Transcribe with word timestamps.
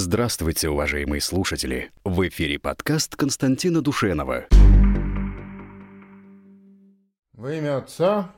Здравствуйте, 0.00 0.68
уважаемые 0.68 1.20
слушатели! 1.20 1.90
В 2.04 2.28
эфире 2.28 2.60
подкаст 2.60 3.16
Константина 3.16 3.82
Душенова. 3.82 4.46
Во 7.32 7.52
имя 7.52 7.78
Отца 7.78 8.32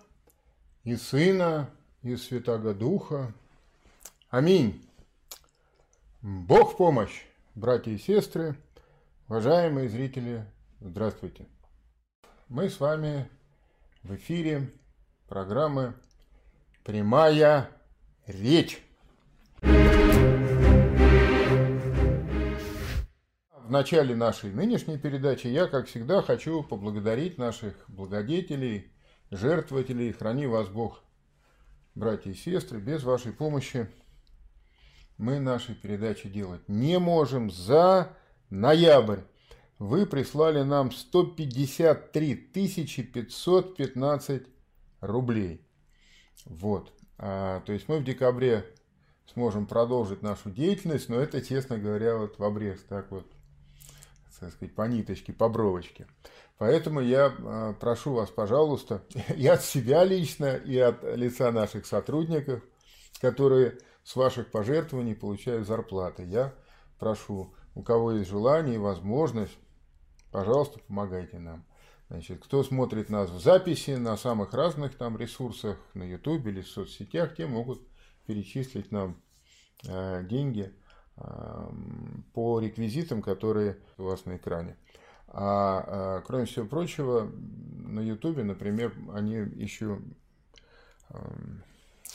и 0.84 0.96
Сына 0.96 1.68
и 2.02 2.16
Святаго 2.16 2.72
Духа. 2.72 3.34
Аминь. 4.30 4.82
Бог 6.22 6.72
в 6.72 6.76
помощь, 6.78 7.26
братья 7.54 7.90
и 7.90 7.98
сестры, 7.98 8.56
уважаемые 9.28 9.90
зрители, 9.90 10.46
здравствуйте. 10.80 11.44
Мы 12.48 12.70
с 12.70 12.80
вами 12.80 13.28
в 14.02 14.14
эфире 14.14 14.72
программы 15.28 15.92
«Прямая 16.84 17.68
речь». 18.26 18.82
В 23.70 23.72
начале 23.72 24.16
нашей 24.16 24.50
нынешней 24.50 24.98
передачи 24.98 25.46
я, 25.46 25.68
как 25.68 25.86
всегда, 25.86 26.22
хочу 26.22 26.64
поблагодарить 26.64 27.38
наших 27.38 27.76
благодетелей, 27.86 28.90
жертвователей. 29.30 30.10
Храни 30.10 30.48
вас 30.48 30.66
Бог, 30.66 31.04
братья 31.94 32.32
и 32.32 32.34
сестры. 32.34 32.80
Без 32.80 33.04
вашей 33.04 33.32
помощи 33.32 33.88
мы 35.18 35.38
наши 35.38 35.76
передачи 35.76 36.28
делать 36.28 36.68
не 36.68 36.98
можем. 36.98 37.48
За 37.48 38.16
ноябрь 38.50 39.20
вы 39.78 40.04
прислали 40.04 40.62
нам 40.62 40.90
153 40.90 42.34
515 42.34 44.42
рублей. 45.00 45.64
Вот. 46.44 46.92
А, 47.18 47.60
то 47.60 47.72
есть 47.72 47.88
мы 47.88 48.00
в 48.00 48.04
декабре 48.04 48.66
сможем 49.32 49.68
продолжить 49.68 50.22
нашу 50.22 50.50
деятельность, 50.50 51.08
но 51.08 51.20
это, 51.20 51.40
честно 51.40 51.78
говоря, 51.78 52.16
вот 52.16 52.36
в 52.36 52.42
обрез 52.42 52.80
так 52.88 53.12
вот 53.12 53.30
так 54.40 54.52
сказать, 54.52 54.74
по 54.74 54.82
ниточке, 54.82 55.32
по 55.32 55.48
бровочке. 55.48 56.06
Поэтому 56.58 57.00
я 57.00 57.26
а, 57.26 57.72
прошу 57.74 58.14
вас, 58.14 58.30
пожалуйста, 58.30 59.02
и 59.36 59.46
от 59.46 59.62
себя 59.62 60.04
лично, 60.04 60.56
и 60.56 60.78
от 60.78 61.02
лица 61.16 61.52
наших 61.52 61.86
сотрудников, 61.86 62.62
которые 63.20 63.78
с 64.02 64.16
ваших 64.16 64.50
пожертвований 64.50 65.14
получают 65.14 65.66
зарплаты. 65.66 66.24
Я 66.24 66.54
прошу, 66.98 67.54
у 67.74 67.82
кого 67.82 68.12
есть 68.12 68.30
желание 68.30 68.76
и 68.76 68.78
возможность, 68.78 69.56
пожалуйста, 70.32 70.80
помогайте 70.80 71.38
нам. 71.38 71.64
Значит, 72.08 72.42
кто 72.42 72.64
смотрит 72.64 73.08
нас 73.08 73.30
в 73.30 73.40
записи 73.40 73.92
на 73.92 74.16
самых 74.16 74.52
разных 74.52 74.96
там 74.96 75.16
ресурсах, 75.16 75.78
на 75.94 76.02
YouTube 76.02 76.46
или 76.46 76.60
в 76.60 76.68
соцсетях, 76.68 77.36
те 77.36 77.46
могут 77.46 77.80
перечислить 78.26 78.90
нам 78.90 79.22
э, 79.86 80.24
деньги 80.24 80.74
по 82.32 82.60
реквизитам, 82.60 83.22
которые 83.22 83.78
у 83.98 84.04
вас 84.04 84.24
на 84.24 84.36
экране. 84.36 84.76
А, 85.28 85.84
а 85.86 86.20
кроме 86.22 86.46
всего 86.46 86.66
прочего, 86.66 87.30
на 87.30 88.00
Ютубе, 88.00 88.42
например, 88.42 88.94
они 89.12 89.34
еще 89.34 90.00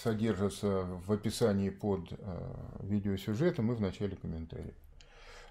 содержатся 0.06 0.86
в 1.06 1.12
описании 1.12 1.70
под 1.70 2.14
а, 2.14 2.80
видеосюжетом 2.82 3.72
и 3.72 3.76
в 3.76 3.82
начале 3.82 4.16
комментариев. 4.16 4.76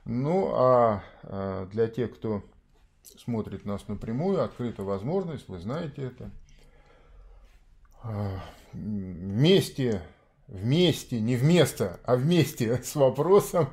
Ну 0.04 0.52
а, 0.54 1.02
а 1.24 1.66
для 1.66 1.88
тех, 1.88 2.14
кто 2.14 2.44
смотрит 3.18 3.64
нас 3.64 3.88
напрямую, 3.88 4.42
открыта 4.42 4.82
возможность, 4.84 5.48
вы 5.48 5.58
знаете 5.58 6.02
это. 6.02 6.30
Вместе 8.72 10.02
вместе, 10.48 11.20
не 11.20 11.36
вместо, 11.36 12.00
а 12.04 12.16
вместе 12.16 12.76
с 12.82 12.94
вопросом 12.94 13.68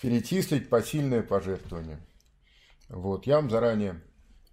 перечислить 0.00 0.68
посильное 0.68 1.22
пожертвование. 1.22 1.98
Вот, 2.88 3.26
я 3.26 3.36
вам 3.36 3.50
заранее 3.50 4.02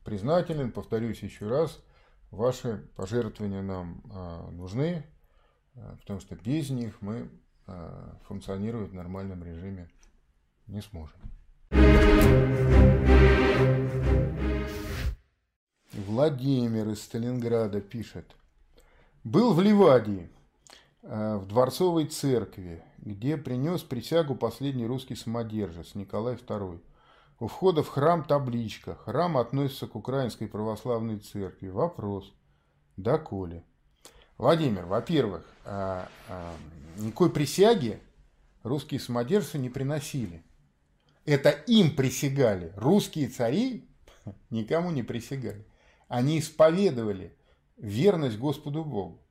признателен, 0.05 0.71
повторюсь 0.71 1.21
еще 1.21 1.47
раз, 1.47 1.81
ваши 2.31 2.87
пожертвования 2.95 3.61
нам 3.61 4.01
а, 4.11 4.49
нужны, 4.51 5.05
а, 5.75 5.97
потому 5.97 6.19
что 6.21 6.35
без 6.35 6.69
них 6.69 7.01
мы 7.01 7.29
а, 7.67 8.17
функционировать 8.25 8.91
в 8.91 8.93
нормальном 8.93 9.43
режиме 9.43 9.89
не 10.67 10.81
сможем. 10.81 11.19
Владимир 15.91 16.87
из 16.87 17.03
Сталинграда 17.03 17.81
пишет. 17.81 18.35
Был 19.23 19.53
в 19.53 19.61
Ливадии, 19.61 20.29
Э, 20.29 20.38
в 21.01 21.45
Дворцовой 21.45 22.05
церкви, 22.05 22.83
где 22.97 23.37
принес 23.37 23.81
присягу 23.81 24.35
последний 24.35 24.85
русский 24.85 25.15
самодержец 25.15 25.95
Николай 25.95 26.35
II. 26.35 26.81
У 27.39 27.47
входа 27.47 27.83
в 27.83 27.87
храм 27.87 28.23
табличка. 28.23 28.95
Храм 28.95 29.37
относится 29.37 29.87
к 29.87 29.95
Украинской 29.95 30.47
Православной 30.47 31.19
Церкви. 31.19 31.69
Вопрос. 31.69 32.33
Доколе? 32.97 33.63
Владимир, 34.37 34.85
во-первых, 34.85 35.45
э, 35.63 36.05
э, 36.27 36.51
никакой 36.97 37.29
присяги 37.29 38.01
русские 38.63 38.99
самодержцы 38.99 39.57
не 39.57 39.69
приносили. 39.69 40.43
Это 41.25 41.49
им 41.49 41.95
присягали. 41.95 42.73
Русские 42.75 43.29
цари 43.29 43.89
никому 44.49 44.91
не 44.91 45.03
присягали. 45.03 45.65
Они 46.09 46.39
исповедовали 46.39 47.37
верность 47.77 48.37
Господу 48.37 48.83
Богу 48.83 49.21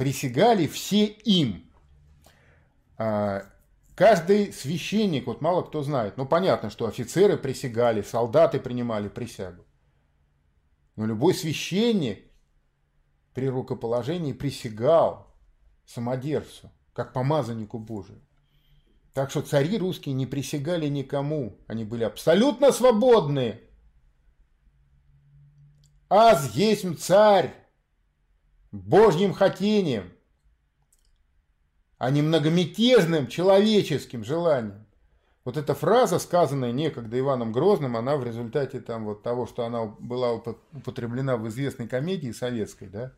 присягали 0.00 0.66
все 0.66 1.04
им. 1.04 1.70
А, 2.96 3.42
каждый 3.94 4.50
священник, 4.50 5.26
вот 5.26 5.42
мало 5.42 5.60
кто 5.60 5.82
знает, 5.82 6.16
ну 6.16 6.24
понятно, 6.24 6.70
что 6.70 6.86
офицеры 6.86 7.36
присягали, 7.36 8.00
солдаты 8.00 8.60
принимали 8.60 9.10
присягу. 9.10 9.62
Но 10.96 11.04
любой 11.04 11.34
священник 11.34 12.24
при 13.34 13.50
рукоположении 13.50 14.32
присягал 14.32 15.26
самодержцу, 15.84 16.70
как 16.94 17.12
помазаннику 17.12 17.78
Божию. 17.78 18.22
Так 19.12 19.28
что 19.28 19.42
цари 19.42 19.76
русские 19.76 20.14
не 20.14 20.24
присягали 20.24 20.88
никому, 20.88 21.58
они 21.66 21.84
были 21.84 22.04
абсолютно 22.04 22.72
свободны. 22.72 23.60
Аз 26.08 26.54
есть 26.54 26.86
царь, 27.02 27.54
Божьим 28.72 29.32
хотением, 29.32 30.12
а 31.98 32.10
не 32.10 32.22
многомятежным 32.22 33.26
человеческим 33.26 34.24
желанием. 34.24 34.86
Вот 35.44 35.56
эта 35.56 35.74
фраза, 35.74 36.18
сказанная 36.18 36.72
некогда 36.72 37.18
Иваном 37.18 37.52
Грозным, 37.52 37.96
она 37.96 38.16
в 38.16 38.24
результате 38.24 38.80
там 38.80 39.04
вот 39.04 39.22
того, 39.22 39.46
что 39.46 39.64
она 39.64 39.86
была 39.86 40.32
употреблена 40.32 41.36
в 41.36 41.48
известной 41.48 41.88
комедии 41.88 42.30
советской, 42.30 42.88
да, 42.88 43.12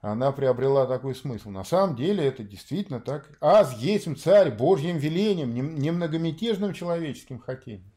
она 0.00 0.32
приобрела 0.32 0.86
такой 0.86 1.14
смысл. 1.14 1.50
На 1.50 1.64
самом 1.64 1.96
деле 1.96 2.24
это 2.24 2.42
действительно 2.42 3.00
так. 3.00 3.28
Аз 3.40 3.76
есть 3.78 4.22
царь 4.22 4.50
Божьим 4.50 4.98
велением, 4.98 5.54
не 5.54 5.90
многомятежным 5.90 6.74
человеческим 6.74 7.38
хотением. 7.38 7.90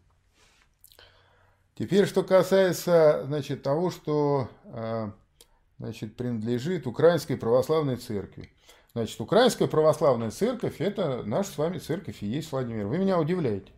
Теперь, 1.77 2.07
что 2.07 2.23
касается 2.23 3.23
значит, 3.25 3.63
того, 3.63 3.89
что 3.89 4.49
а, 4.65 5.13
значит, 5.79 6.15
принадлежит 6.15 6.85
Украинской 6.85 7.35
Православной 7.35 7.95
Церкви. 7.95 8.51
Значит, 8.93 9.19
Украинская 9.21 9.67
Православная 9.67 10.31
Церковь– 10.31 10.75
это 10.81 11.23
наша 11.23 11.51
с 11.51 11.57
вами 11.57 11.77
церковь 11.77 12.21
и 12.21 12.27
есть 12.27 12.51
Владимир. 12.51 12.87
Вы 12.87 12.97
меня 12.97 13.19
удивляете. 13.19 13.71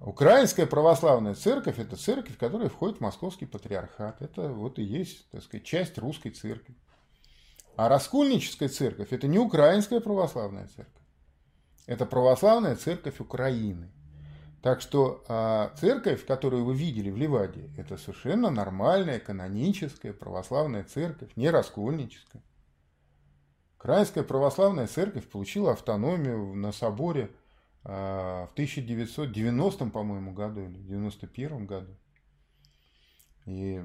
Украинская 0.00 0.66
Православная 0.66 1.34
Церковь– 1.34 1.78
это 1.78 1.96
церковь, 1.96 2.36
которая 2.36 2.68
входит 2.68 2.98
в 2.98 3.00
Московский 3.00 3.46
Патриархат. 3.46 4.20
Это 4.20 4.48
вот 4.48 4.78
и 4.78 4.82
есть, 4.82 5.30
так 5.30 5.42
сказать, 5.42 5.64
часть 5.64 5.98
русской 5.98 6.30
церкви. 6.30 6.74
А 7.76 7.88
Раскольническая 7.88 8.68
Церковь– 8.68 9.08
это 9.12 9.26
не 9.26 9.38
Украинская 9.38 10.00
Православная 10.00 10.68
Церковь. 10.68 11.02
Это 11.86 12.06
Православная 12.06 12.76
Церковь 12.76 13.20
Украины– 13.20 13.90
так 14.64 14.80
что 14.80 15.22
а, 15.28 15.74
церковь, 15.76 16.24
которую 16.24 16.64
вы 16.64 16.74
видели 16.74 17.10
в 17.10 17.18
Ливаде, 17.18 17.68
это 17.76 17.98
совершенно 17.98 18.48
нормальная, 18.48 19.20
каноническая 19.20 20.14
православная 20.14 20.84
церковь, 20.84 21.30
не 21.36 21.50
раскольническая. 21.50 22.42
Украинская 23.76 24.24
православная 24.24 24.86
церковь 24.86 25.28
получила 25.28 25.72
автономию 25.72 26.54
на 26.54 26.72
соборе 26.72 27.30
а, 27.82 28.46
в 28.46 28.52
1990, 28.54 29.90
по-моему, 29.90 30.32
году 30.32 30.62
или 30.62 30.78
91 30.78 31.66
году. 31.66 31.94
И 33.44 33.82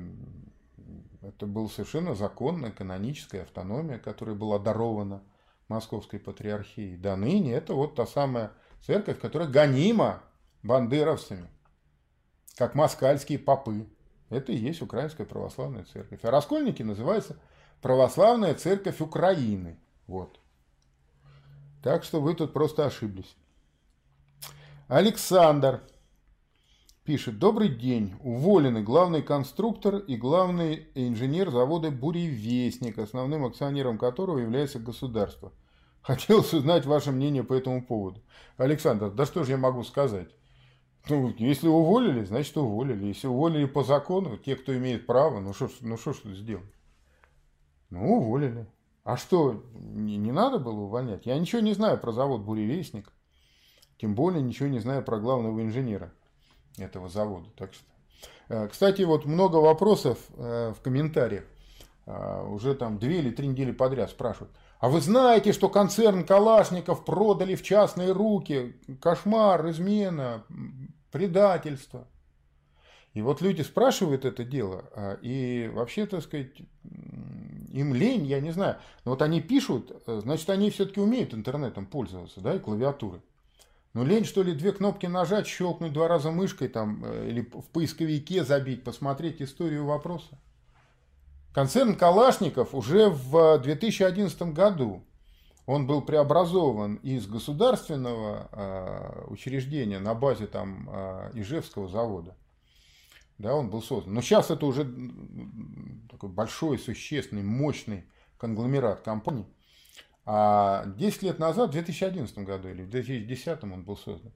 это 1.21 1.45
была 1.45 1.67
совершенно 1.67 2.15
законная 2.15 2.71
каноническая 2.71 3.41
автономия, 3.41 3.99
которая 3.99 4.37
была 4.37 4.59
дарована 4.59 5.23
Московской 5.67 6.21
патриархией. 6.21 6.95
До 6.95 7.17
ныне 7.17 7.51
это 7.51 7.73
вот 7.73 7.95
та 7.95 8.07
самая 8.07 8.53
церковь, 8.79 9.19
которая 9.19 9.49
гонима 9.49 10.23
бандеровцами, 10.63 11.50
как 12.56 12.75
москальские 12.75 13.39
попы. 13.39 13.88
Это 14.29 14.51
и 14.51 14.57
есть 14.57 14.81
Украинская 14.81 15.25
Православная 15.25 15.85
Церковь. 15.85 16.19
А 16.23 16.31
раскольники 16.31 16.83
называются 16.83 17.38
Православная 17.81 18.53
Церковь 18.53 19.01
Украины. 19.01 19.79
Вот. 20.07 20.39
Так 21.83 22.03
что 22.03 22.21
вы 22.21 22.35
тут 22.35 22.53
просто 22.53 22.85
ошиблись. 22.85 23.35
Александр 24.88 25.81
пишет. 27.03 27.39
Добрый 27.39 27.69
день. 27.69 28.15
Уволены 28.21 28.83
главный 28.83 29.23
конструктор 29.23 29.95
и 29.95 30.15
главный 30.15 30.89
инженер 30.94 31.50
завода 31.50 31.89
«Буревестник», 31.89 33.00
основным 33.00 33.45
акционером 33.45 33.97
которого 33.97 34.38
является 34.38 34.77
государство. 34.77 35.51
Хотелось 36.01 36.53
узнать 36.53 36.85
ваше 36.85 37.12
мнение 37.12 37.44
по 37.44 37.53
этому 37.53 37.83
поводу. 37.83 38.21
Александр, 38.57 39.09
да 39.09 39.25
что 39.25 39.44
же 39.44 39.51
я 39.53 39.57
могу 39.57 39.83
сказать? 39.83 40.29
Ну, 41.07 41.34
если 41.38 41.68
уволили, 41.68 42.24
значит 42.25 42.57
уволили. 42.57 43.06
Если 43.06 43.28
уволили 43.28 43.66
по 43.66 43.84
закону, 43.84 44.38
те, 44.38 44.56
кто 44.56 44.75
имеет 44.75 45.06
право, 45.06 45.40
ну 45.40 45.54
что 45.54 45.69
ну 45.81 45.98
что 45.98 46.13
ж 46.13 46.18
тут 46.18 46.36
сделать? 46.36 46.66
Ну, 47.90 48.18
уволили. 48.18 48.68
А 49.04 49.18
что, 49.18 49.63
не, 49.74 50.18
не 50.18 50.31
надо 50.31 50.60
было 50.60 50.81
увольнять? 50.81 51.25
Я 51.25 51.38
ничего 51.40 51.62
не 51.62 51.74
знаю 51.74 51.98
про 51.98 52.12
завод 52.12 52.42
«Буревестник». 52.42 53.12
Тем 53.98 54.16
более 54.16 54.42
ничего 54.42 54.69
не 54.69 54.80
знаю 54.80 55.04
про 55.04 55.19
главного 55.19 55.62
инженера 55.62 56.13
этого 56.78 57.10
завода. 57.10 57.50
Так 57.57 57.74
что. 57.74 57.84
Э, 58.50 58.68
кстати, 58.68 59.01
вот 59.01 59.25
много 59.25 59.57
вопросов 59.57 60.19
э, 60.38 60.74
в 60.78 60.81
комментариях. 60.81 61.44
Э, 62.06 62.46
уже 62.48 62.75
там 62.75 62.98
две 62.98 63.19
или 63.19 63.31
три 63.31 63.48
недели 63.48 63.72
подряд 63.72 64.10
спрашивают. 64.10 64.51
А 64.80 64.90
вы 64.90 65.01
знаете, 65.01 65.51
что 65.51 65.68
концерн 65.68 66.24
Калашников 66.24 67.04
продали 67.04 67.56
в 67.56 67.63
частные 67.63 68.12
руки? 68.13 68.75
Кошмар, 69.01 69.69
измена, 69.69 70.46
предательство. 71.11 72.07
И 73.13 73.21
вот 73.21 73.41
люди 73.41 73.63
спрашивают 73.63 74.23
это 74.23 74.44
дело, 74.44 74.85
и 75.21 75.69
вообще, 75.73 76.06
так 76.06 76.21
сказать, 76.21 76.61
им 77.71 77.94
лень, 77.94 78.25
я 78.25 78.39
не 78.39 78.51
знаю. 78.51 78.77
Но 79.03 79.11
вот 79.11 79.21
они 79.23 79.41
пишут, 79.41 79.91
значит, 80.06 80.50
они 80.50 80.69
все-таки 80.69 81.00
умеют 81.00 81.33
интернетом 81.33 81.88
пользоваться, 81.88 82.39
да, 82.39 82.56
и 82.56 82.59
клавиатурой. 82.59 83.21
Ну, 83.94 84.06
лень, 84.06 84.25
что 84.25 84.44
ли, 84.44 84.53
две 84.53 84.71
кнопки 84.71 85.07
нажать, 85.07 85.47
щелкнуть 85.47 85.94
два 85.94 86.07
раза 86.07 86.29
мышкой 86.29 86.67
там, 86.67 87.03
э, 87.03 87.29
или 87.29 87.41
в 87.41 87.69
поисковике 87.73 88.44
забить, 88.44 88.83
посмотреть 88.83 89.41
историю 89.41 89.85
вопроса. 89.85 90.38
Концерн 91.53 91.95
Калашников 91.95 92.75
уже 92.75 93.09
в 93.09 93.57
2011 93.57 94.53
году 94.53 95.03
он 95.69 95.86
был 95.86 96.01
преобразован 96.01 96.95
из 96.95 97.27
государственного 97.27 98.50
э, 98.51 99.25
учреждения 99.27 100.00
на 100.00 100.16
базе 100.16 100.48
там 100.48 100.89
э, 100.92 101.31
Ижевского 101.36 101.88
завода. 101.88 102.36
Да, 103.38 103.54
он 103.54 103.69
был 103.69 103.83
создан. 103.83 104.16
Но 104.16 104.21
сейчас 104.21 104.50
это 104.50 104.66
уже 104.66 104.92
такой 106.10 106.30
большой, 106.30 106.80
существенный, 106.80 107.44
мощный 107.44 108.06
конгломерат 108.39 109.01
компаний. 109.01 109.45
А 110.25 110.88
10 110.88 111.21
лет 111.21 111.38
назад, 111.38 111.69
в 111.69 111.74
2011 111.74 112.39
году 112.39 112.69
или 112.69 112.81
в 112.81 112.89
2010 112.89 113.63
он 113.65 113.83
был 113.83 113.95
создан, 113.95 114.31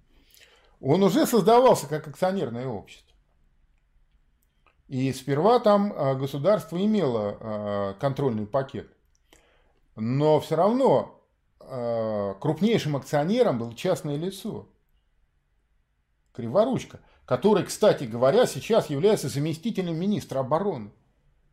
он 0.79 1.01
уже 1.01 1.25
создавался 1.25 1.87
как 1.87 2.07
акционерное 2.07 2.67
общество. 2.67 3.11
И 4.87 5.11
сперва 5.11 5.57
там 5.57 5.93
а, 5.95 6.13
государство 6.13 6.77
имело 6.77 7.37
а, 7.39 7.93
контрольный 7.95 8.45
пакет. 8.45 8.95
Но 9.95 10.39
все 10.39 10.55
равно 10.55 11.22
а, 11.75 12.35
крупнейшим 12.35 12.95
акционером 12.95 13.57
был 13.57 13.73
частное 13.73 14.15
лицо. 14.15 14.67
Криворучка, 16.31 16.99
который, 17.25 17.63
кстати 17.63 18.03
говоря, 18.03 18.45
сейчас 18.45 18.91
является 18.91 19.27
заместителем 19.27 19.95
министра 19.95 20.41
обороны. 20.41 20.91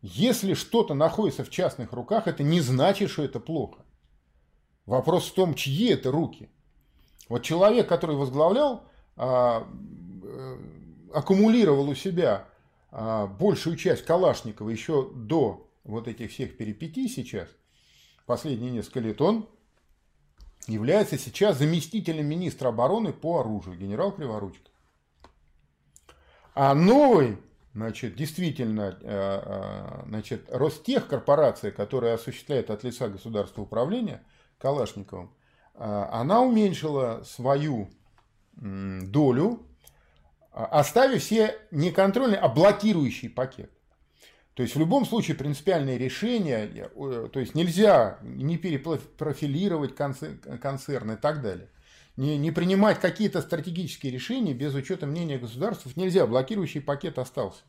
Если 0.03 0.53
что-то 0.53 0.93
находится 0.93 1.43
в 1.43 1.49
частных 1.49 1.95
руках, 1.95 2.27
это 2.27 2.43
не 2.43 2.61
значит, 2.61 3.09
что 3.09 3.25
это 3.25 3.41
плохо. 3.41 3.83
Вопрос 4.85 5.27
в 5.27 5.33
том, 5.33 5.55
чьи 5.55 5.89
это 5.89 6.11
руки. 6.11 6.51
Вот 7.31 7.43
человек, 7.43 7.89
который 7.89 8.17
возглавлял, 8.17 8.85
а, 9.17 9.67
э, 10.23 10.59
аккумулировал 11.15 11.89
у 11.89 11.95
себя 11.95 12.47
а, 12.91 13.27
большую 13.27 13.77
часть 13.77 14.05
Калашникова 14.05 14.69
еще 14.69 15.11
до 15.15 15.67
вот 15.85 16.09
этих 16.09 16.31
всех 16.31 16.59
перипетий 16.59 17.09
сейчас, 17.09 17.49
последние 18.27 18.71
несколько 18.71 19.01
лет, 19.01 19.23
он 19.23 19.49
является 20.71 21.19
сейчас 21.19 21.59
заместителем 21.59 22.27
министра 22.27 22.69
обороны 22.69 23.13
по 23.13 23.41
оружию, 23.41 23.77
генерал 23.77 24.13
Криворучка. 24.13 24.71
А 26.55 26.75
новый, 26.75 27.39
значит, 27.75 28.17
действительно, 28.17 28.99
э, 29.01 29.43
э, 29.45 30.03
значит, 30.07 30.47
Ростех, 30.51 31.07
корпорация, 31.09 31.71
которая 31.71 32.15
осуществляет 32.15 32.71
от 32.71 32.85
лица 32.85 33.09
государства 33.09 33.63
управления– 33.63 34.23
Калашниковым, 34.61 35.35
а, 35.75 36.21
она 36.21 36.43
уменьшила 36.43 37.23
свою 37.25 37.91
долю, 38.53 39.63
оставив 40.53 41.23
все 41.23 41.57
не 41.71 41.93
контрольный, 41.93 42.37
а 42.37 42.49
блокирующий 42.49 43.31
пакет. 43.31 43.71
То 44.61 44.65
есть 44.65 44.77
в 44.77 44.79
любом 44.79 45.07
случае 45.07 45.39
принципиальное 45.39 45.97
решение, 45.97 46.91
то 47.33 47.41
есть 47.41 47.55
нельзя 47.55 48.19
не 48.21 48.59
перепрофилировать 48.59 49.95
концерны 49.95 51.13
и 51.13 51.17
так 51.17 51.41
далее. 51.41 51.71
Не, 52.19 52.37
не 52.37 52.51
принимать 52.51 53.01
какие-то 53.01 53.41
стратегические 53.41 54.13
решения 54.13 54.53
без 54.53 54.75
учета 54.75 55.07
мнения 55.07 55.39
государств 55.39 55.97
нельзя. 55.97 56.27
Блокирующий 56.27 56.83
пакет 56.83 57.19
остался 57.19 57.63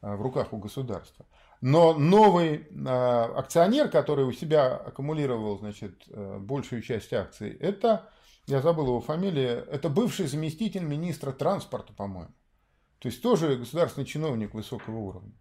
а, 0.00 0.16
в 0.16 0.22
руках 0.22 0.52
у 0.52 0.56
государства. 0.56 1.26
Но 1.60 1.94
новый 1.94 2.66
а, 2.88 3.32
акционер, 3.36 3.88
который 3.88 4.24
у 4.24 4.32
себя 4.32 4.74
аккумулировал 4.78 5.60
значит, 5.60 6.02
э, 6.08 6.38
большую 6.40 6.82
часть 6.82 7.12
акций, 7.12 7.52
это, 7.52 8.10
я 8.48 8.60
забыл 8.60 8.86
его 8.86 9.00
фамилию, 9.00 9.64
это 9.70 9.88
бывший 9.88 10.26
заместитель 10.26 10.82
министра 10.82 11.30
транспорта, 11.30 11.92
по-моему. 11.92 12.34
То 12.98 13.06
есть 13.06 13.22
тоже 13.22 13.54
государственный 13.54 14.06
чиновник 14.06 14.54
высокого 14.54 14.96
уровня. 14.96 15.34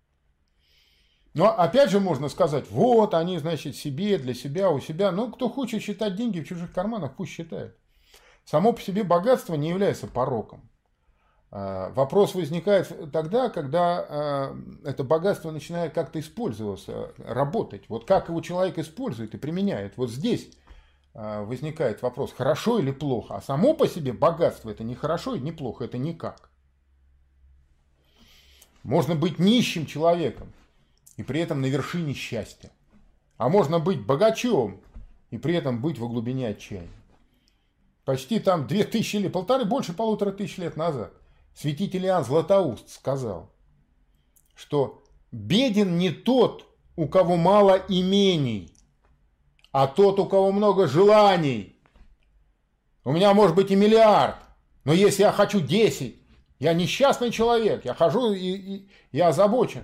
Но 1.34 1.58
опять 1.58 1.92
же 1.92 2.00
можно 2.00 2.28
сказать, 2.28 2.70
вот 2.72 3.14
они, 3.14 3.38
значит, 3.38 3.76
себе, 3.76 4.18
для 4.18 4.34
себя, 4.34 4.72
у 4.72 4.80
себя. 4.80 5.12
Но 5.12 5.32
кто 5.32 5.50
хочет 5.50 5.82
считать 5.82 6.16
деньги 6.16 6.40
в 6.40 6.48
чужих 6.48 6.74
карманах, 6.74 7.16
пусть 7.16 7.32
считает. 7.32 7.78
Само 8.46 8.74
по 8.74 8.82
себе 8.82 9.04
богатство 9.04 9.54
не 9.54 9.70
является 9.70 10.08
пороком. 10.08 10.70
А, 11.52 11.92
вопрос 11.92 12.34
возникает 12.34 13.12
тогда, 13.12 13.50
когда 13.50 14.06
а, 14.08 14.58
это 14.84 15.04
богатство 15.04 15.52
начинает 15.52 15.94
как-то 15.94 16.20
использоваться, 16.20 17.14
работать. 17.20 17.84
Вот 17.90 18.06
как 18.06 18.30
его 18.30 18.42
человек 18.42 18.80
использует 18.80 19.36
и 19.36 19.38
применяет. 19.38 19.98
Вот 19.98 20.10
здесь 20.10 20.52
а, 21.14 21.44
возникает 21.44 22.02
вопрос, 22.02 22.34
хорошо 22.34 22.80
или 22.80 22.92
плохо. 22.92 23.36
А 23.36 23.42
само 23.42 23.76
по 23.76 23.88
себе 23.88 24.14
богатство 24.14 24.72
это 24.72 24.84
не 24.84 24.96
хорошо 24.96 25.36
и 25.36 25.40
не 25.40 25.52
плохо, 25.52 25.86
это 25.86 26.00
никак. 26.00 26.50
Можно 28.82 29.14
быть 29.14 29.38
нищим 29.38 29.86
человеком 29.86 30.54
и 31.20 31.24
при 31.24 31.42
этом 31.42 31.60
на 31.60 31.66
вершине 31.66 32.14
счастья. 32.14 32.72
А 33.36 33.50
можно 33.50 33.80
быть 33.80 34.06
богачом 34.06 34.80
и 35.32 35.38
при 35.38 35.54
этом 35.54 35.82
быть 35.82 36.00
во 36.00 36.08
глубине 36.08 36.48
отчаяния. 36.48 36.88
Почти 38.06 38.40
там 38.40 38.68
две 38.68 38.86
тысячи 38.86 39.18
или 39.18 39.28
полторы, 39.28 39.66
больше 39.66 39.92
полутора 39.92 40.32
тысяч 40.32 40.58
лет 40.58 40.78
назад 40.78 41.12
святитель 41.54 42.06
Иоанн 42.06 42.24
Златоуст 42.24 42.90
сказал, 42.90 43.52
что 44.56 45.04
беден 45.34 45.98
не 45.98 46.10
тот, 46.10 46.66
у 46.96 47.06
кого 47.10 47.36
мало 47.36 47.84
имений, 47.90 48.74
а 49.74 49.88
тот, 49.88 50.20
у 50.20 50.26
кого 50.26 50.54
много 50.54 50.88
желаний. 50.88 51.76
У 53.04 53.12
меня 53.12 53.34
может 53.34 53.58
быть 53.58 53.72
и 53.72 53.76
миллиард, 53.76 54.38
но 54.86 54.94
если 54.94 55.24
я 55.24 55.34
хочу 55.34 55.60
10, 55.60 56.16
я 56.60 56.74
несчастный 56.74 57.30
человек, 57.30 57.84
я 57.84 57.94
хожу 57.94 58.32
и, 58.32 58.40
и 58.40 58.90
я 59.12 59.28
озабочен 59.28 59.84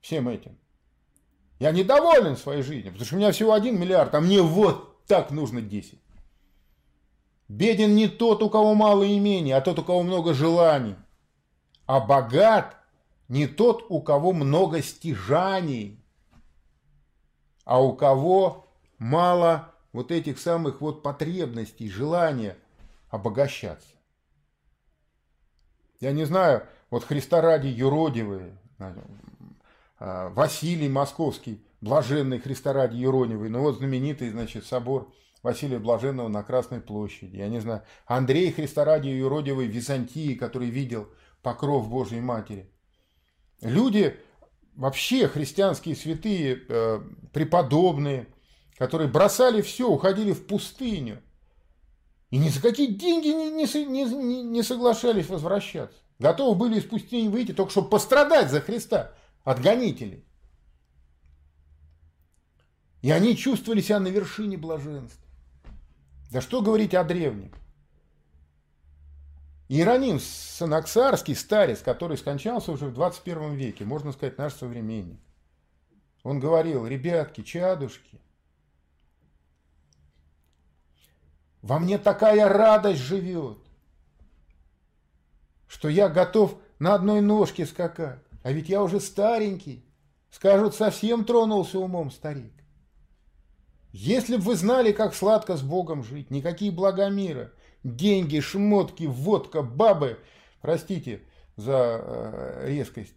всем 0.00 0.28
этим. 0.28 0.56
Я 1.58 1.72
недоволен 1.72 2.36
своей 2.36 2.62
жизнью, 2.62 2.92
потому 2.92 3.04
что 3.04 3.16
у 3.16 3.18
меня 3.18 3.32
всего 3.32 3.52
один 3.52 3.78
миллиард, 3.78 4.14
а 4.14 4.20
мне 4.20 4.40
вот 4.40 5.04
так 5.06 5.30
нужно 5.30 5.60
10. 5.60 5.98
Беден 7.48 7.94
не 7.94 8.08
тот, 8.08 8.42
у 8.42 8.48
кого 8.48 8.74
мало 8.74 9.02
имени, 9.02 9.50
а 9.50 9.60
тот, 9.60 9.78
у 9.78 9.84
кого 9.84 10.02
много 10.02 10.32
желаний. 10.32 10.94
А 11.86 12.00
богат 12.00 12.76
не 13.28 13.46
тот, 13.46 13.86
у 13.88 14.00
кого 14.00 14.32
много 14.32 14.82
стяжаний, 14.82 16.02
а 17.64 17.82
у 17.82 17.94
кого 17.94 18.66
мало 18.98 19.74
вот 19.92 20.12
этих 20.12 20.38
самых 20.38 20.80
вот 20.80 21.02
потребностей, 21.02 21.90
желания 21.90 22.56
обогащаться. 23.08 23.96
Я 26.00 26.12
не 26.12 26.24
знаю, 26.24 26.66
вот 26.90 27.04
Христа 27.04 27.40
ради 27.40 27.66
юродивые, 27.66 28.56
Василий 30.00 30.88
Московский, 30.88 31.62
блаженный 31.82 32.38
Христа 32.38 32.72
ради 32.72 32.96
юродивый, 32.96 33.50
ну 33.50 33.60
вот 33.60 33.76
знаменитый, 33.76 34.30
значит, 34.30 34.64
собор 34.64 35.12
Василия 35.42 35.78
Блаженного 35.78 36.28
на 36.28 36.42
Красной 36.42 36.80
площади, 36.80 37.36
я 37.36 37.48
не 37.48 37.60
знаю, 37.60 37.82
Андрей 38.06 38.50
Христорадий 38.50 39.16
Юродивый 39.16 39.68
в 39.68 39.70
Византии, 39.70 40.34
который 40.34 40.70
видел 40.70 41.08
покров 41.42 41.88
Божьей 41.88 42.20
Матери. 42.20 42.70
Люди, 43.60 44.16
вообще 44.74 45.28
христианские 45.28 45.96
святые, 45.96 46.62
э, 46.68 47.00
преподобные, 47.32 48.26
которые 48.78 49.08
бросали 49.08 49.60
все, 49.60 49.88
уходили 49.88 50.32
в 50.32 50.46
пустыню. 50.46 51.22
И 52.30 52.38
ни 52.38 52.48
за 52.48 52.62
какие 52.62 52.86
деньги 52.86 53.28
не, 53.28 53.50
не, 53.50 54.04
не, 54.04 54.42
не 54.42 54.62
соглашались 54.62 55.28
возвращаться. 55.28 55.98
Готовы 56.18 56.54
были 56.54 56.78
из 56.78 56.84
пустыни 56.84 57.28
выйти, 57.28 57.52
только 57.52 57.70
чтобы 57.70 57.88
пострадать 57.88 58.50
за 58.50 58.60
Христа 58.60 59.12
от 59.44 59.60
гонителей. 59.60 60.24
И 63.02 63.10
они 63.10 63.36
чувствовали 63.36 63.80
себя 63.80 63.98
на 63.98 64.08
вершине 64.08 64.56
блаженства. 64.56 65.24
Да 66.30 66.40
что 66.40 66.60
говорить 66.60 66.94
о 66.94 67.02
древних. 67.02 67.52
Иероним 69.68 70.18
Санаксарский, 70.20 71.34
старец, 71.34 71.80
который 71.80 72.18
скончался 72.18 72.72
уже 72.72 72.86
в 72.86 72.92
21 72.92 73.54
веке, 73.54 73.84
можно 73.84 74.12
сказать, 74.12 74.36
наш 74.36 74.54
современник. 74.54 75.20
Он 76.22 76.40
говорил, 76.40 76.86
ребятки, 76.86 77.42
чадушки, 77.42 78.20
во 81.62 81.78
мне 81.78 81.98
такая 81.98 82.48
радость 82.48 83.00
живет, 83.00 83.58
что 85.68 85.88
я 85.88 86.08
готов 86.08 86.58
на 86.78 86.94
одной 86.94 87.20
ножке 87.20 87.66
скакать. 87.66 88.18
А 88.42 88.52
ведь 88.52 88.68
я 88.68 88.82
уже 88.82 89.00
старенький. 89.00 89.84
Скажут, 90.30 90.74
совсем 90.74 91.24
тронулся 91.24 91.78
умом 91.78 92.10
старик. 92.10 92.52
Если 93.92 94.36
бы 94.36 94.42
вы 94.42 94.56
знали, 94.56 94.92
как 94.92 95.14
сладко 95.14 95.56
с 95.56 95.62
Богом 95.62 96.04
жить, 96.04 96.30
никакие 96.30 96.70
блага 96.70 97.08
мира, 97.08 97.52
деньги, 97.82 98.38
шмотки, 98.38 99.04
водка, 99.04 99.62
бабы, 99.62 100.20
простите 100.60 101.24
за 101.56 102.00
э, 102.00 102.68
резкость, 102.68 103.14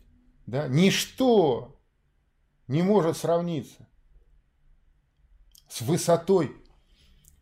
да, 0.48 0.68
ничто 0.68 1.80
не 2.68 2.82
может 2.82 3.18
сравниться 3.18 3.88
с 5.70 5.82
высотой 5.82 6.56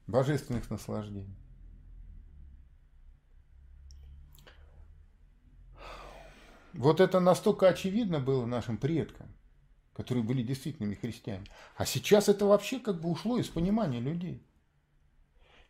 божественных 0.07 0.69
наслаждений. 0.69 1.40
Вот 6.73 6.99
это 6.99 7.19
настолько 7.19 7.67
очевидно 7.67 8.19
было 8.19 8.45
нашим 8.45 8.77
предкам, 8.77 9.27
которые 9.93 10.23
были 10.23 10.41
действительными 10.41 10.95
христианами. 10.95 11.47
А 11.75 11.85
сейчас 11.85 12.29
это 12.29 12.45
вообще 12.45 12.79
как 12.79 13.01
бы 13.01 13.09
ушло 13.09 13.37
из 13.37 13.47
понимания 13.47 13.99
людей. 13.99 14.45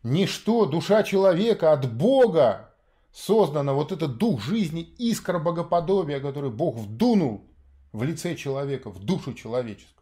Ничто, 0.02 0.66
душа 0.66 1.02
человека 1.02 1.72
от 1.72 1.92
Бога 1.92 2.74
создана, 3.12 3.72
вот 3.72 3.92
этот 3.92 4.16
дух 4.16 4.42
жизни, 4.42 4.82
искра 4.98 5.38
богоподобия, 5.38 6.20
который 6.20 6.50
Бог 6.50 6.76
вдунул 6.76 7.46
в 7.92 8.02
лице 8.02 8.34
человека, 8.34 8.90
в 8.90 9.04
душу 9.04 9.34
человеческую. 9.34 10.01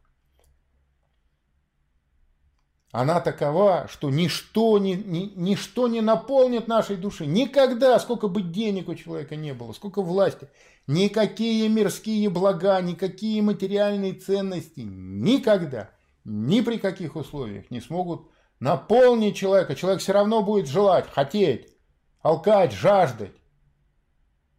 Она 2.93 3.21
такова, 3.21 3.87
что 3.89 4.11
ничто 4.11 4.79
не, 4.79 4.95
ни, 4.95 5.33
ничто 5.37 5.87
не 5.87 6.01
наполнит 6.01 6.67
нашей 6.67 6.97
души. 6.97 7.25
Никогда, 7.25 8.01
сколько 8.01 8.27
бы 8.27 8.43
денег 8.43 8.89
у 8.89 8.97
человека 8.97 9.37
не 9.37 9.55
было, 9.55 9.73
сколько 9.73 10.03
власти, 10.03 10.49
никакие 10.89 11.69
мирские 11.69 12.29
блага, 12.31 12.81
никакие 12.81 13.43
материальные 13.43 14.15
ценности 14.15 14.81
никогда, 14.81 15.91
ни 16.25 16.63
при 16.63 16.79
каких 16.79 17.15
условиях 17.15 17.71
не 17.71 17.81
смогут 17.81 18.29
наполнить 18.59 19.37
человека. 19.37 19.77
Человек 19.77 20.01
все 20.01 20.13
равно 20.13 20.43
будет 20.43 20.67
желать, 20.67 21.09
хотеть, 21.09 21.69
алкать, 22.23 22.73
жаждать. 22.73 23.33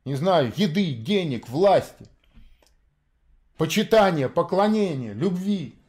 Не 0.06 0.16
знаю, 0.16 0.54
еды, 0.56 0.94
денег, 0.94 1.50
власти, 1.50 2.08
почитания, 3.58 4.30
поклонения, 4.30 5.12
любви 5.12 5.81